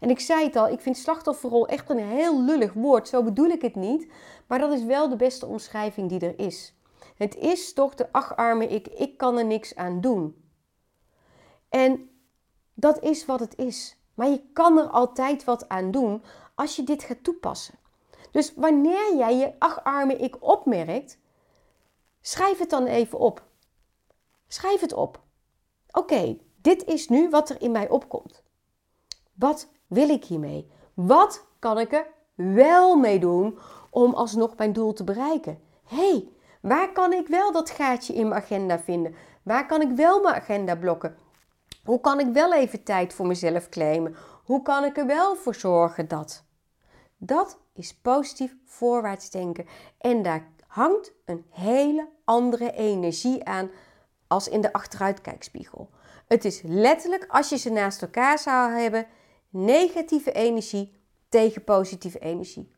En 0.00 0.10
ik 0.10 0.20
zei 0.20 0.44
het 0.44 0.56
al, 0.56 0.68
ik 0.68 0.80
vind 0.80 0.96
slachtofferrol 0.96 1.68
echt 1.68 1.90
een 1.90 1.98
heel 1.98 2.42
lullig 2.42 2.72
woord, 2.72 3.08
zo 3.08 3.22
bedoel 3.22 3.48
ik 3.48 3.62
het 3.62 3.74
niet, 3.74 4.12
maar 4.46 4.58
dat 4.58 4.72
is 4.72 4.84
wel 4.84 5.08
de 5.08 5.16
beste 5.16 5.46
omschrijving 5.46 6.08
die 6.08 6.20
er 6.20 6.38
is. 6.38 6.74
Het 7.16 7.36
is 7.36 7.72
toch 7.72 7.94
de 7.94 8.12
acharme 8.12 8.66
ik, 8.66 8.88
ik 8.88 9.16
kan 9.16 9.38
er 9.38 9.44
niks 9.44 9.74
aan 9.74 10.00
doen. 10.00 10.44
En 11.68 12.10
dat 12.74 13.02
is 13.02 13.26
wat 13.26 13.40
het 13.40 13.56
is. 13.56 13.98
Maar 14.14 14.28
je 14.28 14.42
kan 14.52 14.78
er 14.78 14.88
altijd 14.88 15.44
wat 15.44 15.68
aan 15.68 15.90
doen 15.90 16.22
als 16.54 16.76
je 16.76 16.82
dit 16.82 17.02
gaat 17.02 17.24
toepassen. 17.24 17.78
Dus 18.30 18.54
wanneer 18.54 19.16
jij 19.16 19.36
je 19.36 19.52
acharme 19.58 20.16
ik 20.16 20.36
opmerkt, 20.40 21.18
schrijf 22.20 22.58
het 22.58 22.70
dan 22.70 22.86
even 22.86 23.18
op. 23.18 23.42
Schrijf 24.48 24.80
het 24.80 24.92
op. 24.92 25.20
Oké, 25.90 26.38
dit 26.56 26.84
is 26.84 27.08
nu 27.08 27.30
wat 27.30 27.50
er 27.50 27.62
in 27.62 27.70
mij 27.70 27.88
opkomt. 27.88 28.42
Wat 29.34 29.68
wil 29.86 30.08
ik 30.08 30.24
hiermee? 30.24 30.70
Wat 30.94 31.46
kan 31.58 31.78
ik 31.78 31.92
er 31.92 32.06
wel 32.34 32.96
mee 32.96 33.18
doen 33.18 33.58
om 33.90 34.14
alsnog 34.14 34.56
mijn 34.56 34.72
doel 34.72 34.92
te 34.92 35.04
bereiken? 35.04 35.68
hey, 35.90 36.28
waar 36.60 36.92
kan 36.92 37.12
ik 37.12 37.26
wel 37.28 37.52
dat 37.52 37.70
gaatje 37.70 38.14
in 38.14 38.28
mijn 38.28 38.42
agenda 38.42 38.78
vinden? 38.78 39.14
Waar 39.42 39.66
kan 39.66 39.80
ik 39.80 39.90
wel 39.90 40.22
mijn 40.22 40.34
agenda 40.34 40.76
blokken? 40.76 41.16
Hoe 41.84 42.00
kan 42.00 42.20
ik 42.20 42.32
wel 42.32 42.54
even 42.54 42.82
tijd 42.82 43.14
voor 43.14 43.26
mezelf 43.26 43.68
claimen? 43.68 44.16
Hoe 44.44 44.62
kan 44.62 44.84
ik 44.84 44.96
er 44.96 45.06
wel 45.06 45.36
voor 45.36 45.54
zorgen 45.54 46.08
dat? 46.08 46.44
Dat 47.16 47.58
is 47.74 47.94
positief 47.94 48.56
voorwaarts 48.64 49.30
denken. 49.30 49.66
En 49.98 50.22
daar 50.22 50.48
hangt 50.70 51.12
een 51.24 51.44
hele 51.50 52.08
andere 52.24 52.72
energie 52.72 53.44
aan 53.44 53.70
als 54.26 54.48
in 54.48 54.60
de 54.60 54.72
achteruitkijkspiegel. 54.72 55.90
Het 56.26 56.44
is 56.44 56.62
letterlijk, 56.62 57.26
als 57.28 57.48
je 57.48 57.56
ze 57.56 57.70
naast 57.70 58.02
elkaar 58.02 58.38
zou 58.38 58.72
hebben, 58.72 59.06
negatieve 59.48 60.32
energie 60.32 61.00
tegen 61.28 61.64
positieve 61.64 62.18
energie. 62.18 62.72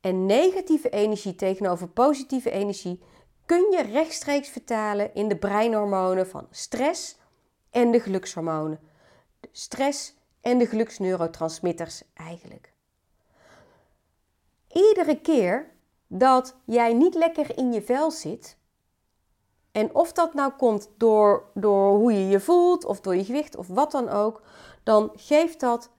En 0.00 0.26
negatieve 0.26 0.88
energie 0.88 1.34
tegenover 1.34 1.88
positieve 1.88 2.50
energie 2.50 3.02
kun 3.46 3.70
je 3.70 3.82
rechtstreeks 3.82 4.48
vertalen 4.48 5.14
in 5.14 5.28
de 5.28 5.36
breinhormonen 5.36 6.26
van 6.26 6.46
stress 6.50 7.18
en 7.70 7.90
de 7.90 8.00
gelukshormonen. 8.00 8.80
De 9.40 9.48
stress 9.52 10.14
en 10.40 10.58
de 10.58 10.66
geluksneurotransmitters 10.66 12.02
eigenlijk. 12.14 12.72
Iedere 14.72 15.20
keer 15.20 15.74
dat 16.06 16.56
jij 16.64 16.92
niet 16.92 17.14
lekker 17.14 17.58
in 17.58 17.72
je 17.72 17.82
vel 17.82 18.10
zit, 18.10 18.56
en 19.76 19.94
of 19.94 20.12
dat 20.12 20.34
nou 20.34 20.52
komt 20.52 20.90
door, 20.96 21.44
door 21.54 21.96
hoe 21.98 22.12
je 22.12 22.28
je 22.28 22.40
voelt, 22.40 22.84
of 22.84 23.00
door 23.00 23.16
je 23.16 23.24
gewicht, 23.24 23.56
of 23.56 23.66
wat 23.66 23.90
dan 23.90 24.08
ook, 24.08 24.42
dan 24.82 25.10
geeft 25.14 25.60
dat, 25.60 25.90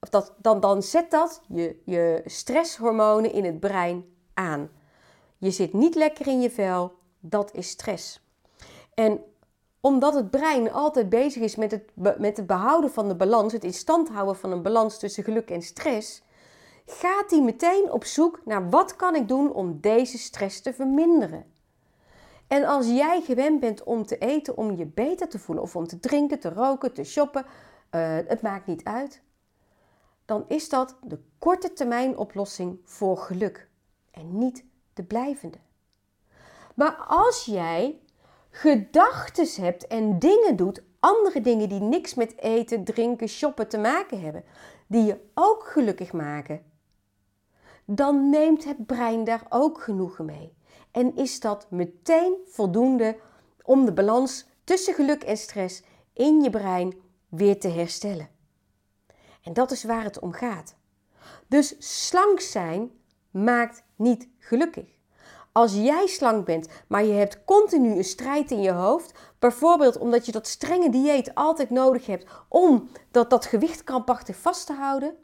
of 0.00 0.08
dat 0.08 0.34
dan, 0.38 0.60
dan 0.60 0.82
zet 0.82 1.10
dat 1.10 1.42
je, 1.48 1.82
je 1.84 2.22
stresshormonen 2.24 3.32
in 3.32 3.44
het 3.44 3.60
brein 3.60 4.04
aan. 4.34 4.70
Je 5.38 5.50
zit 5.50 5.72
niet 5.72 5.94
lekker 5.94 6.26
in 6.26 6.40
je 6.40 6.50
vel, 6.50 6.92
dat 7.18 7.54
is 7.54 7.68
stress. 7.68 8.20
En 8.94 9.20
omdat 9.80 10.14
het 10.14 10.30
brein 10.30 10.72
altijd 10.72 11.08
bezig 11.08 11.42
is 11.42 11.56
met 11.56 11.70
het, 11.70 11.90
met 12.18 12.36
het 12.36 12.46
behouden 12.46 12.90
van 12.90 13.08
de 13.08 13.16
balans, 13.16 13.52
het 13.52 13.64
in 13.64 13.74
stand 13.74 14.08
houden 14.08 14.36
van 14.36 14.52
een 14.52 14.62
balans 14.62 14.98
tussen 14.98 15.24
geluk 15.24 15.50
en 15.50 15.62
stress, 15.62 16.22
gaat 16.90 17.30
hij 17.30 17.42
meteen 17.42 17.92
op 17.92 18.04
zoek 18.04 18.40
naar 18.44 18.70
wat 18.70 18.96
kan 18.96 19.14
ik 19.14 19.28
doen 19.28 19.52
om 19.52 19.80
deze 19.80 20.18
stress 20.18 20.60
te 20.60 20.72
verminderen. 20.72 21.44
En 22.46 22.64
als 22.64 22.86
jij 22.86 23.20
gewend 23.20 23.60
bent 23.60 23.82
om 23.82 24.06
te 24.06 24.18
eten 24.18 24.56
om 24.56 24.76
je 24.76 24.86
beter 24.86 25.28
te 25.28 25.38
voelen, 25.38 25.64
of 25.64 25.76
om 25.76 25.86
te 25.86 26.00
drinken, 26.00 26.40
te 26.40 26.48
roken, 26.48 26.92
te 26.92 27.04
shoppen, 27.04 27.44
uh, 27.90 28.16
het 28.26 28.42
maakt 28.42 28.66
niet 28.66 28.84
uit, 28.84 29.22
dan 30.24 30.44
is 30.48 30.68
dat 30.68 30.96
de 31.02 31.18
korte 31.38 31.72
termijn 31.72 32.16
oplossing 32.16 32.80
voor 32.84 33.16
geluk 33.16 33.68
en 34.10 34.38
niet 34.38 34.64
de 34.94 35.02
blijvende. 35.02 35.58
Maar 36.74 36.94
als 37.08 37.44
jij 37.44 38.00
gedachten 38.50 39.64
hebt 39.64 39.86
en 39.86 40.18
dingen 40.18 40.56
doet, 40.56 40.82
andere 41.00 41.40
dingen 41.40 41.68
die 41.68 41.80
niks 41.80 42.14
met 42.14 42.38
eten, 42.38 42.84
drinken, 42.84 43.28
shoppen 43.28 43.68
te 43.68 43.78
maken 43.78 44.20
hebben, 44.20 44.44
die 44.86 45.04
je 45.04 45.20
ook 45.34 45.66
gelukkig 45.66 46.12
maken, 46.12 46.62
dan 47.92 48.30
neemt 48.30 48.64
het 48.64 48.86
brein 48.86 49.24
daar 49.24 49.46
ook 49.48 49.82
genoegen 49.82 50.24
mee. 50.24 50.54
En 50.90 51.16
is 51.16 51.40
dat 51.40 51.66
meteen 51.70 52.36
voldoende 52.46 53.16
om 53.62 53.84
de 53.84 53.92
balans 53.92 54.46
tussen 54.64 54.94
geluk 54.94 55.22
en 55.22 55.36
stress 55.36 55.82
in 56.12 56.40
je 56.40 56.50
brein 56.50 56.94
weer 57.28 57.60
te 57.60 57.68
herstellen. 57.68 58.28
En 59.42 59.52
dat 59.52 59.70
is 59.70 59.84
waar 59.84 60.04
het 60.04 60.18
om 60.18 60.32
gaat. 60.32 60.76
Dus 61.48 61.74
slank 62.08 62.40
zijn 62.40 62.90
maakt 63.30 63.82
niet 63.96 64.28
gelukkig. 64.38 64.98
Als 65.52 65.74
jij 65.74 66.06
slank 66.06 66.46
bent, 66.46 66.68
maar 66.86 67.04
je 67.04 67.12
hebt 67.12 67.44
continu 67.44 67.96
een 67.96 68.04
strijd 68.04 68.50
in 68.50 68.60
je 68.60 68.72
hoofd, 68.72 69.12
bijvoorbeeld 69.38 69.98
omdat 69.98 70.26
je 70.26 70.32
dat 70.32 70.46
strenge 70.46 70.90
dieet 70.90 71.34
altijd 71.34 71.70
nodig 71.70 72.06
hebt 72.06 72.26
om 72.48 72.88
dat, 73.10 73.30
dat 73.30 73.46
gewicht 73.46 73.84
krampachtig 73.84 74.36
vast 74.36 74.66
te 74.66 74.72
houden, 74.72 75.16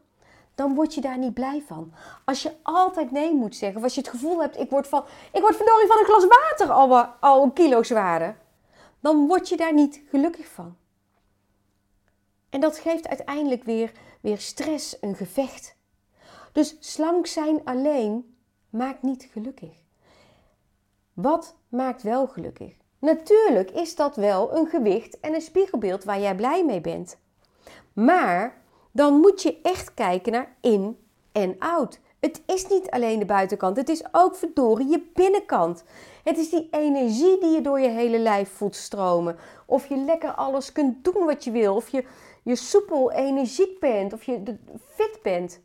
dan 0.56 0.74
word 0.74 0.94
je 0.94 1.00
daar 1.00 1.18
niet 1.18 1.34
blij 1.34 1.62
van. 1.66 1.92
Als 2.24 2.42
je 2.42 2.52
altijd 2.62 3.10
nee 3.10 3.34
moet 3.34 3.56
zeggen, 3.56 3.78
of 3.78 3.84
als 3.84 3.94
je 3.94 4.00
het 4.00 4.10
gevoel 4.10 4.40
hebt, 4.40 4.58
ik 4.58 4.70
word, 4.70 4.88
van, 4.88 5.04
ik 5.32 5.40
word 5.40 5.56
verdorie 5.56 5.86
van 5.86 5.98
een 5.98 6.04
glas 6.04 6.26
water 6.26 6.70
al, 6.70 6.98
al 7.20 7.42
een 7.42 7.52
kilo 7.52 7.82
zwaarder, 7.82 8.38
dan 9.00 9.26
word 9.26 9.48
je 9.48 9.56
daar 9.56 9.74
niet 9.74 10.02
gelukkig 10.08 10.48
van. 10.48 10.76
En 12.50 12.60
dat 12.60 12.78
geeft 12.78 13.08
uiteindelijk 13.08 13.64
weer, 13.64 13.92
weer 14.20 14.38
stress, 14.38 14.96
een 15.00 15.14
gevecht. 15.14 15.76
Dus 16.52 16.76
slank 16.80 17.26
zijn 17.26 17.60
alleen 17.64 18.36
maakt 18.70 19.02
niet 19.02 19.28
gelukkig. 19.32 19.84
Wat 21.12 21.56
maakt 21.68 22.02
wel 22.02 22.26
gelukkig? 22.26 22.72
Natuurlijk 22.98 23.70
is 23.70 23.96
dat 23.96 24.16
wel 24.16 24.56
een 24.56 24.66
gewicht 24.66 25.20
en 25.20 25.34
een 25.34 25.40
spiegelbeeld 25.40 26.04
waar 26.04 26.20
jij 26.20 26.34
blij 26.34 26.64
mee 26.64 26.80
bent. 26.80 27.18
Maar 27.92 28.64
dan 28.96 29.14
moet 29.14 29.42
je 29.42 29.58
echt 29.62 29.94
kijken 29.94 30.32
naar 30.32 30.56
in 30.60 30.98
en 31.32 31.56
out. 31.58 32.00
Het 32.20 32.42
is 32.46 32.66
niet 32.68 32.90
alleen 32.90 33.18
de 33.18 33.24
buitenkant, 33.24 33.76
het 33.76 33.88
is 33.88 34.04
ook 34.12 34.36
verdorie 34.36 34.88
je 34.88 35.10
binnenkant. 35.14 35.84
Het 36.24 36.38
is 36.38 36.50
die 36.50 36.68
energie 36.70 37.38
die 37.40 37.50
je 37.50 37.60
door 37.60 37.80
je 37.80 37.88
hele 37.88 38.18
lijf 38.18 38.50
voelt 38.50 38.76
stromen. 38.76 39.36
Of 39.66 39.86
je 39.86 39.96
lekker 39.96 40.34
alles 40.34 40.72
kunt 40.72 41.04
doen 41.04 41.24
wat 41.24 41.44
je 41.44 41.50
wil. 41.50 41.74
Of 41.74 41.88
je, 41.88 42.04
je 42.42 42.56
soepel, 42.56 43.12
energiek 43.12 43.80
bent. 43.80 44.12
Of 44.12 44.22
je 44.22 44.56
fit 44.94 45.18
bent. 45.22 45.60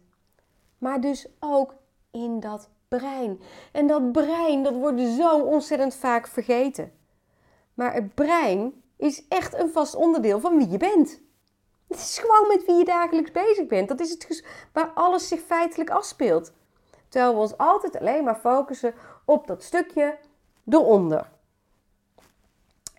Maar 0.78 1.02
dus 1.02 1.28
ook 1.40 1.76
in 2.12 2.40
dat 2.40 2.70
brein. 2.88 3.40
En 3.72 3.88
dat 3.88 4.12
brein, 4.12 4.64
dat 4.64 4.74
wordt 4.74 5.02
zo 5.02 5.40
ontzettend 5.40 5.96
vaak 5.96 6.28
vergeten. 6.28 6.92
Maar 7.74 7.94
het 7.94 8.16
brein 8.16 8.84
is 8.98 9.28
echt 9.28 9.60
een 9.60 9.70
vast 9.70 9.96
onderdeel 9.96 10.40
van 10.40 10.58
wie 10.58 10.70
je 10.70 10.78
bent. 10.78 11.22
Het 11.92 12.00
is 12.00 12.20
gewoon 12.20 12.48
met 12.48 12.66
wie 12.66 12.76
je 12.76 12.86
dagelijks 12.86 13.32
bezig 13.32 13.68
bent. 13.68 13.88
Dat 13.88 14.00
is 14.00 14.10
het 14.10 14.46
waar 14.74 14.92
alles 14.94 15.28
zich 15.28 15.40
feitelijk 15.40 15.90
afspeelt. 15.90 16.54
Terwijl 17.10 17.34
we 17.34 17.40
ons 17.40 17.58
altijd 17.58 18.00
alleen 18.00 18.24
maar 18.24 18.36
focussen 18.36 18.94
op 19.26 19.48
dat 19.48 19.64
stukje 19.64 20.18
eronder. 20.70 21.30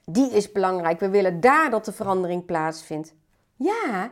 Die 0.04 0.30
is 0.30 0.52
belangrijk. 0.52 1.00
We 1.00 1.08
willen 1.08 1.40
daar 1.40 1.70
dat 1.70 1.84
de 1.84 1.92
verandering 1.92 2.44
plaatsvindt. 2.44 3.14
Ja, 3.56 4.10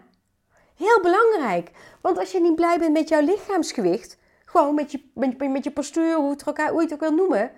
heel 0.77 1.01
belangrijk. 1.01 1.71
Want 2.01 2.19
als 2.19 2.33
je 2.33 2.41
niet 2.41 2.55
blij 2.55 2.79
bent 2.79 2.93
met 2.93 3.09
jouw 3.09 3.21
lichaamsgewicht, 3.21 4.19
gewoon 4.45 4.75
met 4.75 4.93
je, 4.93 5.11
met, 5.39 5.65
je 5.65 5.73
postuur, 5.73 6.17
hoe, 6.17 6.31
het 6.31 6.43
hoe 6.43 6.55
je 6.57 6.81
het 6.81 6.93
ook 6.93 7.01
wil 7.01 7.15
noemen, 7.15 7.51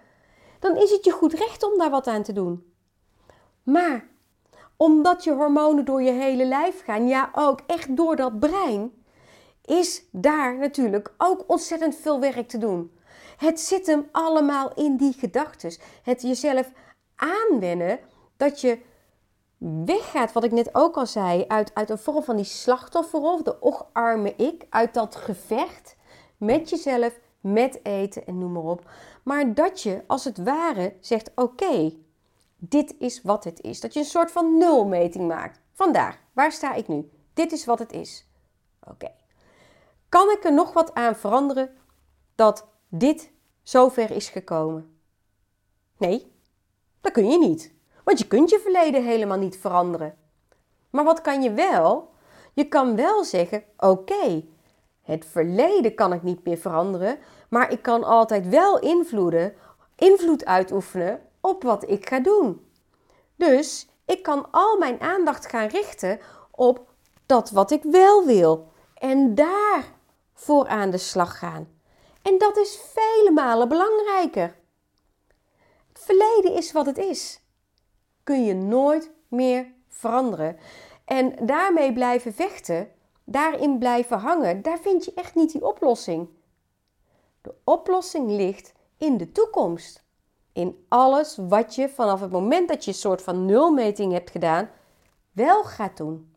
dan 0.58 0.76
is 0.76 0.90
het 0.90 1.04
je 1.04 1.10
goed 1.10 1.32
recht 1.32 1.62
om 1.62 1.78
daar 1.78 1.90
wat 1.90 2.06
aan 2.06 2.22
te 2.22 2.32
doen. 2.32 2.72
Maar 3.62 4.10
omdat 4.76 5.24
je 5.24 5.32
hormonen 5.32 5.84
door 5.84 6.02
je 6.02 6.10
hele 6.10 6.44
lijf 6.44 6.84
gaan, 6.84 7.08
ja 7.08 7.30
ook 7.32 7.60
echt 7.66 7.96
door 7.96 8.16
dat 8.16 8.38
brein, 8.38 8.92
is 9.64 10.04
daar 10.10 10.56
natuurlijk 10.58 11.14
ook 11.18 11.44
ontzettend 11.46 11.96
veel 11.96 12.20
werk 12.20 12.48
te 12.48 12.58
doen. 12.58 12.92
Het 13.36 13.60
zit 13.60 13.86
hem 13.86 14.08
allemaal 14.12 14.74
in 14.74 14.96
die 14.96 15.12
gedachten. 15.12 15.76
Het 16.02 16.22
jezelf 16.22 16.70
aanwennen 17.16 17.98
dat 18.36 18.60
je 18.60 18.78
weggaat, 19.84 20.32
wat 20.32 20.44
ik 20.44 20.52
net 20.52 20.74
ook 20.74 20.96
al 20.96 21.06
zei, 21.06 21.44
uit, 21.48 21.74
uit 21.74 21.90
een 21.90 21.98
vorm 21.98 22.22
van 22.22 22.36
die 22.36 22.44
slachtofferrol, 22.44 23.42
de 23.42 23.60
ocharme 23.60 24.34
ik, 24.36 24.66
uit 24.70 24.94
dat 24.94 25.16
gevecht 25.16 25.96
met 26.36 26.70
jezelf, 26.70 27.18
met 27.40 27.80
eten 27.82 28.26
en 28.26 28.38
noem 28.38 28.52
maar 28.52 28.62
op. 28.62 28.90
Maar 29.22 29.54
dat 29.54 29.82
je 29.82 30.02
als 30.06 30.24
het 30.24 30.38
ware 30.38 30.96
zegt: 31.00 31.30
oké, 31.34 31.92
dit 32.64 32.94
is 32.98 33.22
wat 33.22 33.44
het 33.44 33.60
is. 33.60 33.80
Dat 33.80 33.92
je 33.92 34.00
een 34.00 34.06
soort 34.06 34.30
van 34.30 34.58
nulmeting 34.58 35.28
maakt. 35.28 35.60
Vandaar, 35.72 36.20
waar 36.32 36.52
sta 36.52 36.74
ik 36.74 36.88
nu? 36.88 37.10
Dit 37.34 37.52
is 37.52 37.64
wat 37.64 37.78
het 37.78 37.92
is. 37.92 38.26
Oké. 38.88 39.10
Kan 40.08 40.30
ik 40.30 40.44
er 40.44 40.52
nog 40.52 40.72
wat 40.72 40.94
aan 40.94 41.16
veranderen 41.16 41.70
dat 42.34 42.68
dit 42.88 43.30
zover 43.62 44.10
is 44.10 44.28
gekomen? 44.28 44.98
Nee, 45.96 46.32
dat 47.00 47.12
kun 47.12 47.30
je 47.30 47.38
niet. 47.38 47.72
Want 48.04 48.18
je 48.18 48.26
kunt 48.26 48.50
je 48.50 48.58
verleden 48.58 49.04
helemaal 49.04 49.38
niet 49.38 49.58
veranderen. 49.58 50.14
Maar 50.90 51.04
wat 51.04 51.20
kan 51.20 51.42
je 51.42 51.52
wel? 51.52 52.10
Je 52.52 52.68
kan 52.68 52.96
wel 52.96 53.24
zeggen: 53.24 53.64
oké, 53.76 54.44
het 55.02 55.26
verleden 55.26 55.94
kan 55.94 56.12
ik 56.12 56.22
niet 56.22 56.44
meer 56.44 56.58
veranderen, 56.58 57.18
maar 57.48 57.72
ik 57.72 57.82
kan 57.82 58.04
altijd 58.04 58.48
wel 58.48 58.78
invloeden, 58.78 59.54
invloed 59.96 60.44
uitoefenen 60.44 61.20
op 61.42 61.62
wat 61.62 61.90
ik 61.90 62.08
ga 62.08 62.20
doen. 62.20 62.66
Dus 63.36 63.88
ik 64.06 64.22
kan 64.22 64.50
al 64.50 64.78
mijn 64.78 65.00
aandacht 65.00 65.46
gaan 65.46 65.68
richten 65.68 66.20
op 66.50 66.90
dat 67.26 67.50
wat 67.50 67.70
ik 67.70 67.82
wel 67.82 68.24
wil 68.24 68.72
en 68.94 69.34
daar 69.34 69.94
voor 70.34 70.68
aan 70.68 70.90
de 70.90 70.98
slag 70.98 71.38
gaan. 71.38 71.68
En 72.22 72.38
dat 72.38 72.56
is 72.56 72.80
vele 72.92 73.30
malen 73.30 73.68
belangrijker. 73.68 74.60
Het 75.88 76.02
verleden 76.02 76.54
is 76.54 76.72
wat 76.72 76.86
het 76.86 76.98
is. 76.98 77.40
Kun 78.22 78.44
je 78.44 78.54
nooit 78.54 79.10
meer 79.28 79.72
veranderen. 79.88 80.56
En 81.04 81.46
daarmee 81.46 81.92
blijven 81.92 82.34
vechten, 82.34 82.90
daarin 83.24 83.78
blijven 83.78 84.18
hangen, 84.18 84.62
daar 84.62 84.78
vind 84.78 85.04
je 85.04 85.12
echt 85.14 85.34
niet 85.34 85.52
die 85.52 85.66
oplossing. 85.66 86.28
De 87.40 87.54
oplossing 87.64 88.30
ligt 88.30 88.72
in 88.98 89.16
de 89.16 89.32
toekomst. 89.32 90.04
In 90.52 90.84
alles 90.88 91.38
wat 91.48 91.74
je 91.74 91.88
vanaf 91.88 92.20
het 92.20 92.30
moment 92.30 92.68
dat 92.68 92.84
je 92.84 92.90
een 92.90 92.96
soort 92.96 93.22
van 93.22 93.46
nulmeting 93.46 94.12
hebt 94.12 94.30
gedaan, 94.30 94.70
wel 95.32 95.64
gaat 95.64 95.96
doen. 95.96 96.34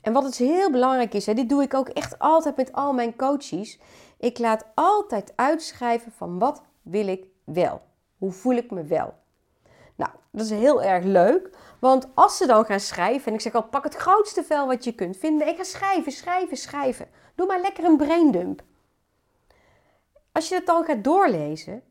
En 0.00 0.12
wat 0.12 0.24
het 0.24 0.36
heel 0.36 0.70
belangrijk 0.70 1.14
is, 1.14 1.26
hè, 1.26 1.34
dit 1.34 1.48
doe 1.48 1.62
ik 1.62 1.74
ook 1.74 1.88
echt 1.88 2.18
altijd 2.18 2.56
met 2.56 2.72
al 2.72 2.92
mijn 2.92 3.16
coaches. 3.16 3.78
Ik 4.18 4.38
laat 4.38 4.66
altijd 4.74 5.32
uitschrijven 5.36 6.12
van 6.12 6.38
wat 6.38 6.62
wil 6.82 7.08
ik 7.08 7.26
wel? 7.44 7.80
Hoe 8.18 8.32
voel 8.32 8.54
ik 8.54 8.70
me 8.70 8.82
wel? 8.82 9.14
Nou, 9.96 10.10
dat 10.30 10.44
is 10.44 10.50
heel 10.50 10.82
erg 10.82 11.04
leuk. 11.04 11.50
Want 11.80 12.08
als 12.14 12.36
ze 12.36 12.46
dan 12.46 12.64
gaan 12.64 12.80
schrijven, 12.80 13.26
en 13.26 13.34
ik 13.34 13.40
zeg 13.40 13.54
al, 13.54 13.62
pak 13.62 13.84
het 13.84 13.94
grootste 13.94 14.42
vel 14.42 14.66
wat 14.66 14.84
je 14.84 14.92
kunt 14.92 15.16
vinden. 15.16 15.46
En 15.46 15.56
ga 15.56 15.64
schrijven, 15.64 16.12
schrijven, 16.12 16.56
schrijven. 16.56 17.08
Doe 17.34 17.46
maar 17.46 17.60
lekker 17.60 17.84
een 17.84 17.96
braindump. 17.96 18.62
Als 20.32 20.48
je 20.48 20.54
het 20.54 20.66
dan 20.66 20.84
gaat 20.84 21.04
doorlezen, 21.04 21.82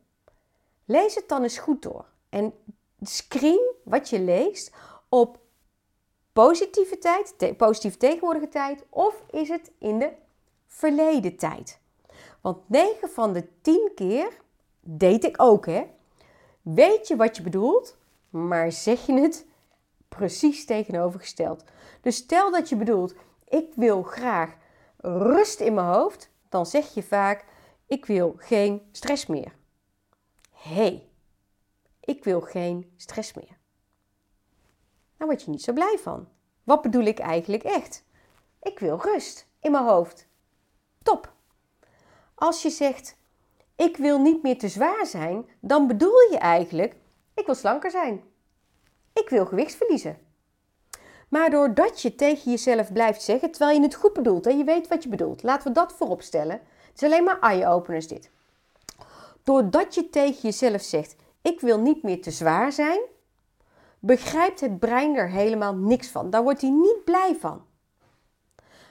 lees 0.88 1.14
het 1.14 1.28
dan 1.28 1.42
eens 1.42 1.58
goed 1.58 1.82
door. 1.82 2.04
En 2.28 2.52
screen 3.00 3.74
wat 3.84 4.08
je 4.08 4.20
leest 4.20 4.72
op 5.08 5.38
positieve 6.32 6.98
tijd, 6.98 7.56
positieve 7.56 7.96
tegenwoordige 7.96 8.48
tijd, 8.48 8.84
of 8.88 9.22
is 9.30 9.48
het 9.48 9.70
in 9.78 9.98
de 9.98 10.12
verleden 10.66 11.36
tijd? 11.36 11.78
Want 12.40 12.68
9 12.68 13.10
van 13.10 13.32
de 13.32 13.48
10 13.62 13.92
keer 13.94 14.36
deed 14.80 15.24
ik 15.24 15.42
ook, 15.42 15.66
hè? 15.66 15.86
Weet 16.62 17.08
je 17.08 17.16
wat 17.16 17.36
je 17.36 17.42
bedoelt, 17.42 17.96
maar 18.30 18.72
zeg 18.72 19.06
je 19.06 19.12
het 19.12 19.46
precies 20.08 20.64
tegenovergesteld. 20.64 21.64
Dus 22.00 22.16
stel 22.16 22.50
dat 22.50 22.68
je 22.68 22.76
bedoelt, 22.76 23.14
ik 23.48 23.72
wil 23.74 24.02
graag 24.02 24.56
rust 24.96 25.60
in 25.60 25.74
mijn 25.74 25.86
hoofd, 25.86 26.30
dan 26.48 26.66
zeg 26.66 26.94
je 26.94 27.02
vaak, 27.02 27.44
ik 27.86 28.06
wil 28.06 28.34
geen 28.38 28.88
stress 28.92 29.26
meer. 29.26 29.56
Hey, 30.58 31.08
ik 32.00 32.24
wil 32.24 32.40
geen 32.40 32.92
stress 32.96 33.34
meer. 33.34 33.58
Nou 35.16 35.30
word 35.30 35.42
je 35.42 35.50
niet 35.50 35.62
zo 35.62 35.72
blij 35.72 35.98
van. 35.98 36.28
Wat 36.64 36.82
bedoel 36.82 37.04
ik 37.04 37.18
eigenlijk 37.18 37.62
echt? 37.62 38.04
Ik 38.62 38.78
wil 38.78 39.00
rust 39.00 39.48
in 39.60 39.70
mijn 39.70 39.84
hoofd. 39.84 40.28
Top. 41.02 41.32
Als 42.34 42.62
je 42.62 42.70
zegt, 42.70 43.16
ik 43.76 43.96
wil 43.96 44.20
niet 44.20 44.42
meer 44.42 44.58
te 44.58 44.68
zwaar 44.68 45.06
zijn, 45.06 45.46
dan 45.60 45.86
bedoel 45.86 46.30
je 46.30 46.38
eigenlijk, 46.38 46.96
ik 47.34 47.46
wil 47.46 47.54
slanker 47.54 47.90
zijn. 47.90 48.22
Ik 49.12 49.28
wil 49.28 49.46
gewicht 49.46 49.74
verliezen. 49.74 50.18
Maar 51.28 51.50
doordat 51.50 52.02
je 52.02 52.14
tegen 52.14 52.50
jezelf 52.50 52.92
blijft 52.92 53.22
zeggen, 53.22 53.50
terwijl 53.50 53.76
je 53.76 53.82
het 53.82 53.94
goed 53.94 54.12
bedoelt 54.12 54.46
en 54.46 54.58
je 54.58 54.64
weet 54.64 54.88
wat 54.88 55.02
je 55.02 55.08
bedoelt, 55.08 55.42
laten 55.42 55.68
we 55.68 55.74
dat 55.74 55.92
voorop 55.92 56.22
stellen. 56.22 56.60
Het 56.86 57.02
is 57.02 57.02
alleen 57.02 57.24
maar 57.24 57.40
eye-openers 57.40 58.08
dit. 58.08 58.30
Doordat 59.48 59.94
je 59.94 60.10
tegen 60.10 60.40
jezelf 60.40 60.82
zegt, 60.82 61.16
ik 61.42 61.60
wil 61.60 61.80
niet 61.80 62.02
meer 62.02 62.22
te 62.22 62.30
zwaar 62.30 62.72
zijn, 62.72 63.00
begrijpt 63.98 64.60
het 64.60 64.78
brein 64.78 65.16
er 65.16 65.30
helemaal 65.30 65.74
niks 65.74 66.08
van. 66.08 66.30
Daar 66.30 66.42
wordt 66.42 66.60
hij 66.60 66.70
niet 66.70 67.04
blij 67.04 67.36
van. 67.40 67.64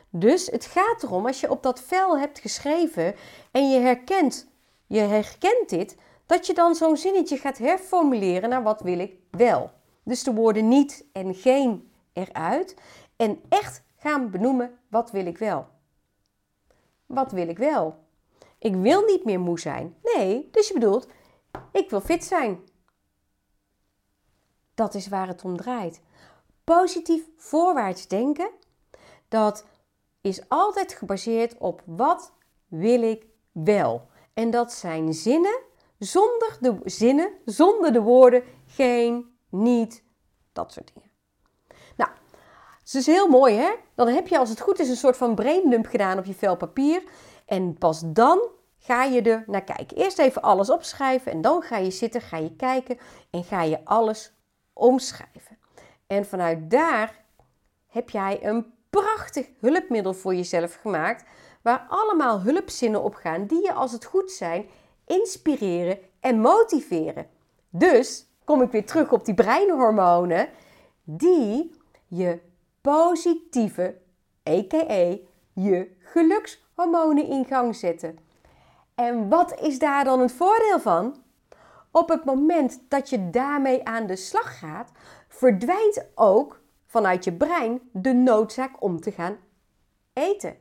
Dus 0.09 0.45
het 0.45 0.65
gaat 0.65 1.03
erom, 1.03 1.25
als 1.25 1.39
je 1.39 1.49
op 1.49 1.63
dat 1.63 1.81
vel 1.81 2.19
hebt 2.19 2.39
geschreven 2.39 3.15
en 3.51 3.69
je 3.69 3.79
herkent, 3.79 4.49
je 4.87 4.99
herkent 4.99 5.69
dit, 5.69 5.97
dat 6.25 6.47
je 6.47 6.53
dan 6.53 6.75
zo'n 6.75 6.97
zinnetje 6.97 7.37
gaat 7.37 7.57
herformuleren 7.57 8.49
naar 8.49 8.63
wat 8.63 8.81
wil 8.81 8.99
ik 8.99 9.13
wel. 9.31 9.71
Dus 10.03 10.23
de 10.23 10.33
woorden 10.33 10.67
niet 10.67 11.05
en 11.11 11.35
geen 11.35 11.91
eruit. 12.13 12.75
En 13.15 13.41
echt 13.49 13.83
gaan 13.97 14.29
benoemen 14.29 14.77
wat 14.89 15.11
wil 15.11 15.25
ik 15.25 15.37
wel. 15.37 15.67
Wat 17.05 17.31
wil 17.31 17.47
ik 17.47 17.57
wel? 17.57 18.05
Ik 18.59 18.75
wil 18.75 19.01
niet 19.01 19.25
meer 19.25 19.39
moe 19.39 19.59
zijn. 19.59 19.95
Nee, 20.03 20.49
dus 20.51 20.67
je 20.67 20.73
bedoelt, 20.73 21.07
ik 21.71 21.89
wil 21.89 22.01
fit 22.01 22.23
zijn. 22.23 22.59
Dat 24.73 24.93
is 24.93 25.07
waar 25.07 25.27
het 25.27 25.43
om 25.43 25.57
draait. 25.57 26.01
Positief 26.63 27.23
voorwaarts 27.37 28.07
denken, 28.07 28.49
dat 29.27 29.65
is 30.21 30.49
altijd 30.49 30.93
gebaseerd 30.93 31.57
op 31.57 31.81
wat 31.85 32.33
wil 32.67 33.01
ik 33.03 33.25
wel. 33.51 34.07
En 34.33 34.49
dat 34.49 34.73
zijn 34.73 35.13
zinnen 35.13 35.59
zonder 35.99 36.57
de 36.59 36.79
zinnen, 36.83 37.31
zonder 37.45 37.93
de 37.93 38.01
woorden 38.01 38.43
geen, 38.65 39.37
niet, 39.49 40.03
dat 40.53 40.71
soort 40.71 40.91
dingen. 40.93 41.06
Het 42.87 42.95
is 42.95 43.05
heel 43.05 43.27
mooi 43.27 43.55
hè? 43.55 43.73
Dan 43.95 44.07
heb 44.07 44.27
je 44.27 44.37
als 44.37 44.49
het 44.49 44.59
goed 44.59 44.79
is 44.79 44.89
een 44.89 44.95
soort 44.95 45.17
van 45.17 45.35
braindump 45.35 45.85
gedaan 45.85 46.17
op 46.17 46.25
je 46.25 46.33
vel 46.33 46.57
papier. 46.57 47.03
En 47.45 47.77
pas 47.77 48.01
dan 48.05 48.39
ga 48.79 49.03
je 49.03 49.21
er 49.21 49.43
naar 49.47 49.63
kijken. 49.63 49.97
Eerst 49.97 50.19
even 50.19 50.41
alles 50.41 50.69
opschrijven 50.69 51.31
en 51.31 51.41
dan 51.41 51.61
ga 51.61 51.77
je 51.77 51.91
zitten, 51.91 52.21
ga 52.21 52.37
je 52.37 52.55
kijken 52.55 52.97
en 53.29 53.43
ga 53.43 53.61
je 53.61 53.85
alles 53.85 54.33
omschrijven. 54.73 55.57
En 56.07 56.25
vanuit 56.25 56.69
daar 56.69 57.23
heb 57.87 58.09
jij 58.09 58.45
een 58.45 58.73
prachtig 58.89 59.47
hulpmiddel 59.59 60.13
voor 60.13 60.35
jezelf 60.35 60.75
gemaakt, 60.81 61.23
waar 61.61 61.85
allemaal 61.89 62.41
hulpzinnen 62.41 63.03
op 63.03 63.15
gaan 63.15 63.45
die 63.45 63.63
je 63.63 63.73
als 63.73 63.91
het 63.91 64.05
goed 64.05 64.31
zijn 64.31 64.65
inspireren 65.05 65.99
en 66.19 66.39
motiveren. 66.39 67.27
Dus 67.69 68.27
kom 68.43 68.61
ik 68.61 68.71
weer 68.71 68.85
terug 68.85 69.11
op 69.11 69.25
die 69.25 69.33
breinhormonen, 69.33 70.49
die 71.03 71.75
je 72.07 72.39
positieve, 72.81 73.97
a.k.a. 74.49 75.17
je 75.53 75.95
gelukshormonen 75.99 77.27
in 77.27 77.45
gang 77.45 77.75
zetten. 77.75 78.19
En 78.95 79.29
wat 79.29 79.59
is 79.59 79.79
daar 79.79 80.03
dan 80.03 80.19
het 80.19 80.31
voordeel 80.31 80.79
van? 80.79 81.23
Op 81.91 82.09
het 82.09 82.25
moment 82.25 82.79
dat 82.87 83.09
je 83.09 83.29
daarmee 83.29 83.85
aan 83.85 84.05
de 84.05 84.15
slag 84.15 84.59
gaat, 84.59 84.91
verdwijnt 85.27 86.05
ook 86.15 86.61
vanuit 86.85 87.23
je 87.23 87.33
brein 87.33 87.81
de 87.91 88.13
noodzaak 88.13 88.83
om 88.83 88.99
te 88.99 89.11
gaan 89.11 89.37
eten. 90.13 90.57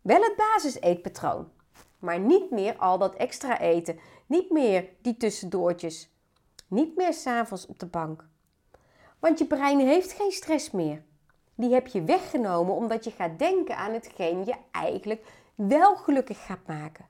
Wel 0.00 0.22
het 0.22 0.36
basiseetpatroon, 0.36 1.50
maar 1.98 2.18
niet 2.18 2.50
meer 2.50 2.76
al 2.76 2.98
dat 2.98 3.14
extra 3.14 3.60
eten, 3.60 3.98
niet 4.26 4.50
meer 4.50 4.88
die 5.02 5.16
tussendoortjes, 5.16 6.10
niet 6.68 6.96
meer 6.96 7.12
s'avonds 7.12 7.66
op 7.66 7.78
de 7.78 7.86
bank. 7.86 8.28
Want 9.18 9.38
je 9.38 9.46
brein 9.46 9.78
heeft 9.78 10.12
geen 10.12 10.32
stress 10.32 10.70
meer. 10.70 11.02
Die 11.60 11.72
heb 11.72 11.86
je 11.86 12.04
weggenomen 12.04 12.74
omdat 12.74 13.04
je 13.04 13.10
gaat 13.10 13.38
denken 13.38 13.76
aan 13.76 13.92
hetgeen 13.92 14.44
je 14.44 14.54
eigenlijk 14.70 15.26
wel 15.54 15.96
gelukkig 15.96 16.44
gaat 16.44 16.66
maken. 16.66 17.06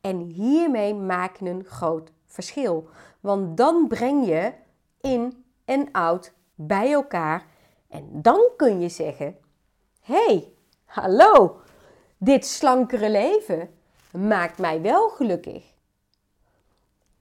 En 0.00 0.18
hiermee 0.18 0.94
maak 0.94 1.36
je 1.36 1.48
een 1.48 1.64
groot 1.64 2.10
verschil. 2.26 2.88
Want 3.20 3.56
dan 3.56 3.88
breng 3.88 4.26
je 4.26 4.52
in 5.00 5.44
en 5.64 5.92
out 5.92 6.32
bij 6.54 6.92
elkaar. 6.92 7.46
En 7.88 8.08
dan 8.12 8.40
kun 8.56 8.80
je 8.80 8.88
zeggen: 8.88 9.38
hey, 10.00 10.52
hallo, 10.84 11.60
dit 12.18 12.46
slankere 12.46 13.10
leven 13.10 13.70
maakt 14.12 14.58
mij 14.58 14.80
wel 14.80 15.08
gelukkig. 15.08 15.64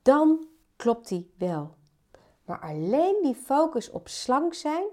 Dan 0.02 0.48
klopt 0.76 1.08
die 1.08 1.34
wel. 1.38 1.76
Maar 2.46 2.60
alleen 2.60 3.20
die 3.22 3.36
focus 3.36 3.92
op 3.92 4.08
slank 4.08 4.54
zijn? 4.54 4.86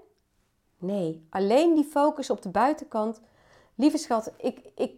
Nee, 0.81 1.27
alleen 1.29 1.75
die 1.75 1.83
focus 1.83 2.29
op 2.29 2.41
de 2.41 2.49
buitenkant. 2.49 3.21
Lieve 3.75 3.97
schat, 3.97 4.31
ik, 4.37 4.71
ik, 4.75 4.93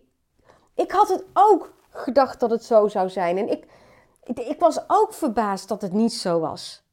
ik 0.73 0.91
had 0.91 1.09
het 1.09 1.23
ook 1.33 1.73
gedacht 1.89 2.39
dat 2.39 2.49
het 2.49 2.63
zo 2.63 2.87
zou 2.87 3.09
zijn. 3.09 3.37
En 3.37 3.49
ik, 3.49 3.67
ik, 4.23 4.39
ik 4.39 4.59
was 4.59 4.79
ook 4.87 5.13
verbaasd 5.13 5.67
dat 5.67 5.81
het 5.81 5.93
niet 5.93 6.13
zo 6.13 6.39
was. 6.39 6.83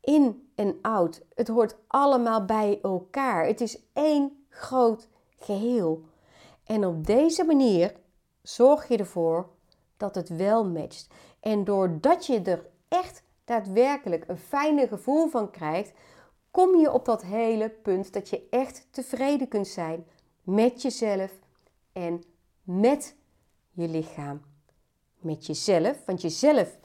in 0.00 0.50
en 0.54 0.78
out. 0.82 1.22
Het 1.34 1.48
hoort 1.48 1.76
allemaal 1.86 2.44
bij 2.44 2.78
elkaar. 2.82 3.46
Het 3.46 3.60
is 3.60 3.82
één 3.92 4.44
groot 4.48 5.08
geheel. 5.38 6.04
En 6.64 6.86
op 6.86 7.06
deze 7.06 7.44
manier 7.44 7.92
zorg 8.42 8.88
je 8.88 8.96
ervoor 8.96 9.48
dat 9.96 10.14
het 10.14 10.28
wel 10.28 10.64
matcht. 10.64 11.08
En 11.40 11.64
doordat 11.64 12.26
je 12.26 12.42
er 12.42 12.66
echt 12.88 13.22
daadwerkelijk 13.44 14.24
een 14.26 14.38
fijne 14.38 14.88
gevoel 14.88 15.28
van 15.28 15.50
krijgt, 15.50 15.92
kom 16.50 16.76
je 16.76 16.92
op 16.92 17.04
dat 17.04 17.22
hele 17.22 17.70
punt 17.70 18.12
dat 18.12 18.28
je 18.28 18.46
echt 18.50 18.86
tevreden 18.90 19.48
kunt 19.48 19.68
zijn 19.68 20.06
met 20.42 20.82
jezelf 20.82 21.32
en 21.92 22.22
met 22.62 23.16
je 23.70 23.88
lichaam. 23.88 24.42
Met 25.18 25.46
jezelf, 25.46 26.04
want 26.06 26.20
jezelf 26.20 26.78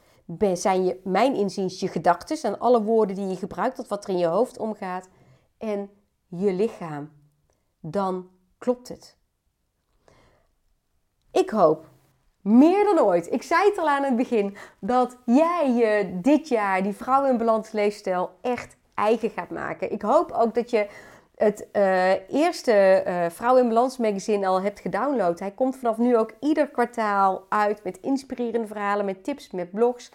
zijn 0.53 0.85
je, 0.85 0.99
mijn 1.03 1.35
inziens 1.35 1.79
je 1.79 1.87
gedachten 1.87 2.37
en 2.41 2.59
alle 2.59 2.83
woorden 2.83 3.15
die 3.15 3.27
je 3.27 3.35
gebruikt, 3.35 3.77
dat 3.77 3.87
wat 3.87 4.03
er 4.03 4.09
in 4.09 4.17
je 4.17 4.25
hoofd 4.25 4.57
omgaat, 4.57 5.09
en 5.57 5.89
je 6.27 6.53
lichaam. 6.53 7.11
Dan 7.79 8.29
klopt 8.57 8.87
het. 8.87 9.17
Ik 11.31 11.49
hoop 11.49 11.89
meer 12.41 12.83
dan 12.83 12.99
ooit. 12.99 13.31
Ik 13.31 13.41
zei 13.41 13.69
het 13.69 13.77
al 13.77 13.89
aan 13.89 14.03
het 14.03 14.15
begin 14.15 14.57
dat 14.79 15.17
jij 15.25 15.73
je 15.73 16.19
dit 16.21 16.47
jaar 16.47 16.83
die 16.83 16.93
vrouw 16.93 17.25
in 17.25 17.37
balans 17.37 17.71
leefstijl 17.71 18.29
echt 18.41 18.77
eigen 18.95 19.29
gaat 19.29 19.49
maken. 19.49 19.91
Ik 19.91 20.01
hoop 20.01 20.31
ook 20.31 20.55
dat 20.55 20.69
je 20.69 20.87
het 21.35 21.67
uh, 21.73 22.29
eerste 22.29 23.03
uh, 23.07 23.25
Vrouw 23.29 23.57
in 23.57 23.67
Balans 23.67 23.97
magazine 23.97 24.47
al 24.47 24.61
hebt 24.61 24.79
gedownload. 24.79 25.39
Hij 25.39 25.51
komt 25.51 25.75
vanaf 25.75 25.97
nu 25.97 26.17
ook 26.17 26.31
ieder 26.39 26.67
kwartaal 26.67 27.45
uit 27.49 27.83
met 27.83 27.99
inspirerende 28.01 28.67
verhalen, 28.67 29.05
met 29.05 29.23
tips, 29.23 29.51
met 29.51 29.71
blogs. 29.71 30.11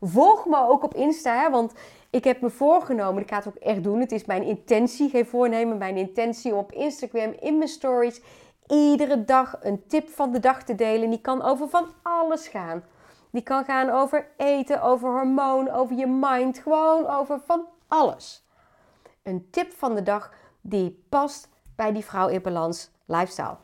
Volg 0.00 0.46
me 0.46 0.68
ook 0.68 0.82
op 0.82 0.94
Insta, 0.94 1.42
hè, 1.42 1.50
want 1.50 1.72
ik 2.10 2.24
heb 2.24 2.40
me 2.40 2.50
voorgenomen, 2.50 3.22
ik 3.22 3.28
ga 3.28 3.36
het 3.36 3.48
ook 3.48 3.54
echt 3.54 3.82
doen. 3.82 4.00
Het 4.00 4.12
is 4.12 4.24
mijn 4.24 4.42
intentie, 4.42 5.10
geen 5.10 5.26
voornemen, 5.26 5.78
mijn 5.78 5.96
intentie 5.96 6.52
om 6.52 6.58
op 6.58 6.72
Instagram 6.72 7.34
in 7.40 7.58
mijn 7.58 7.70
stories 7.70 8.20
iedere 8.66 9.24
dag 9.24 9.58
een 9.60 9.82
tip 9.86 10.08
van 10.08 10.32
de 10.32 10.40
dag 10.40 10.62
te 10.62 10.74
delen. 10.74 11.10
Die 11.10 11.20
kan 11.20 11.42
over 11.42 11.68
van 11.68 11.86
alles 12.02 12.48
gaan. 12.48 12.84
Die 13.30 13.42
kan 13.42 13.64
gaan 13.64 13.90
over 13.90 14.26
eten, 14.36 14.82
over 14.82 15.10
hormoon, 15.10 15.70
over 15.70 15.96
je 15.96 16.06
mind, 16.06 16.58
gewoon 16.58 17.06
over 17.06 17.40
van 17.46 17.66
alles. 17.92 18.44
Een 19.22 19.50
tip 19.50 19.72
van 19.72 19.94
de 19.94 20.02
dag 20.02 20.32
die 20.60 21.04
past 21.08 21.48
bij 21.76 21.92
die 21.92 22.04
vrouw 22.04 22.28
in 22.28 22.42
balans 22.42 22.90
lifestyle. 23.04 23.56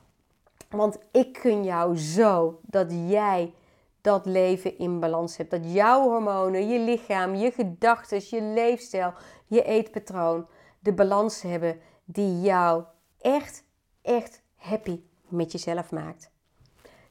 Want 0.70 0.98
ik 1.12 1.32
kun 1.32 1.64
jou 1.64 1.96
zo 1.96 2.60
dat 2.62 2.86
jij 2.90 3.54
dat 4.00 4.26
leven 4.26 4.78
in 4.78 5.00
balans 5.00 5.36
hebt. 5.36 5.50
Dat 5.50 5.72
jouw 5.72 6.02
hormonen, 6.02 6.68
je 6.68 6.78
lichaam, 6.78 7.34
je 7.34 7.50
gedachten, 7.50 8.20
je 8.30 8.42
leefstijl, 8.42 9.12
je 9.46 9.62
eetpatroon 9.62 10.46
de 10.78 10.92
balans 10.92 11.42
hebben 11.42 11.80
die 12.04 12.40
jou 12.40 12.84
echt, 13.20 13.64
echt 14.02 14.42
happy 14.56 15.00
met 15.28 15.52
jezelf 15.52 15.90
maakt. 15.90 16.30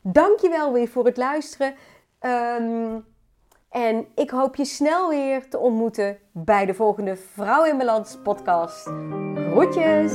Dankjewel 0.02 0.74
weer 0.74 0.88
voor 0.88 1.06
het 1.06 1.18
luisteren. 1.18 1.76
Um, 2.22 3.06
en 3.70 4.08
ik 4.16 4.30
hoop 4.30 4.56
je 4.56 4.66
snel 4.66 5.10
weer 5.10 5.50
te 5.50 5.58
ontmoeten 5.58 6.18
bij 6.32 6.66
de 6.66 6.74
volgende 6.74 7.16
Vrouw 7.16 7.66
in 7.66 7.78
Balans 7.78 8.18
podcast. 8.24 8.90
Groetjes! 9.52 10.14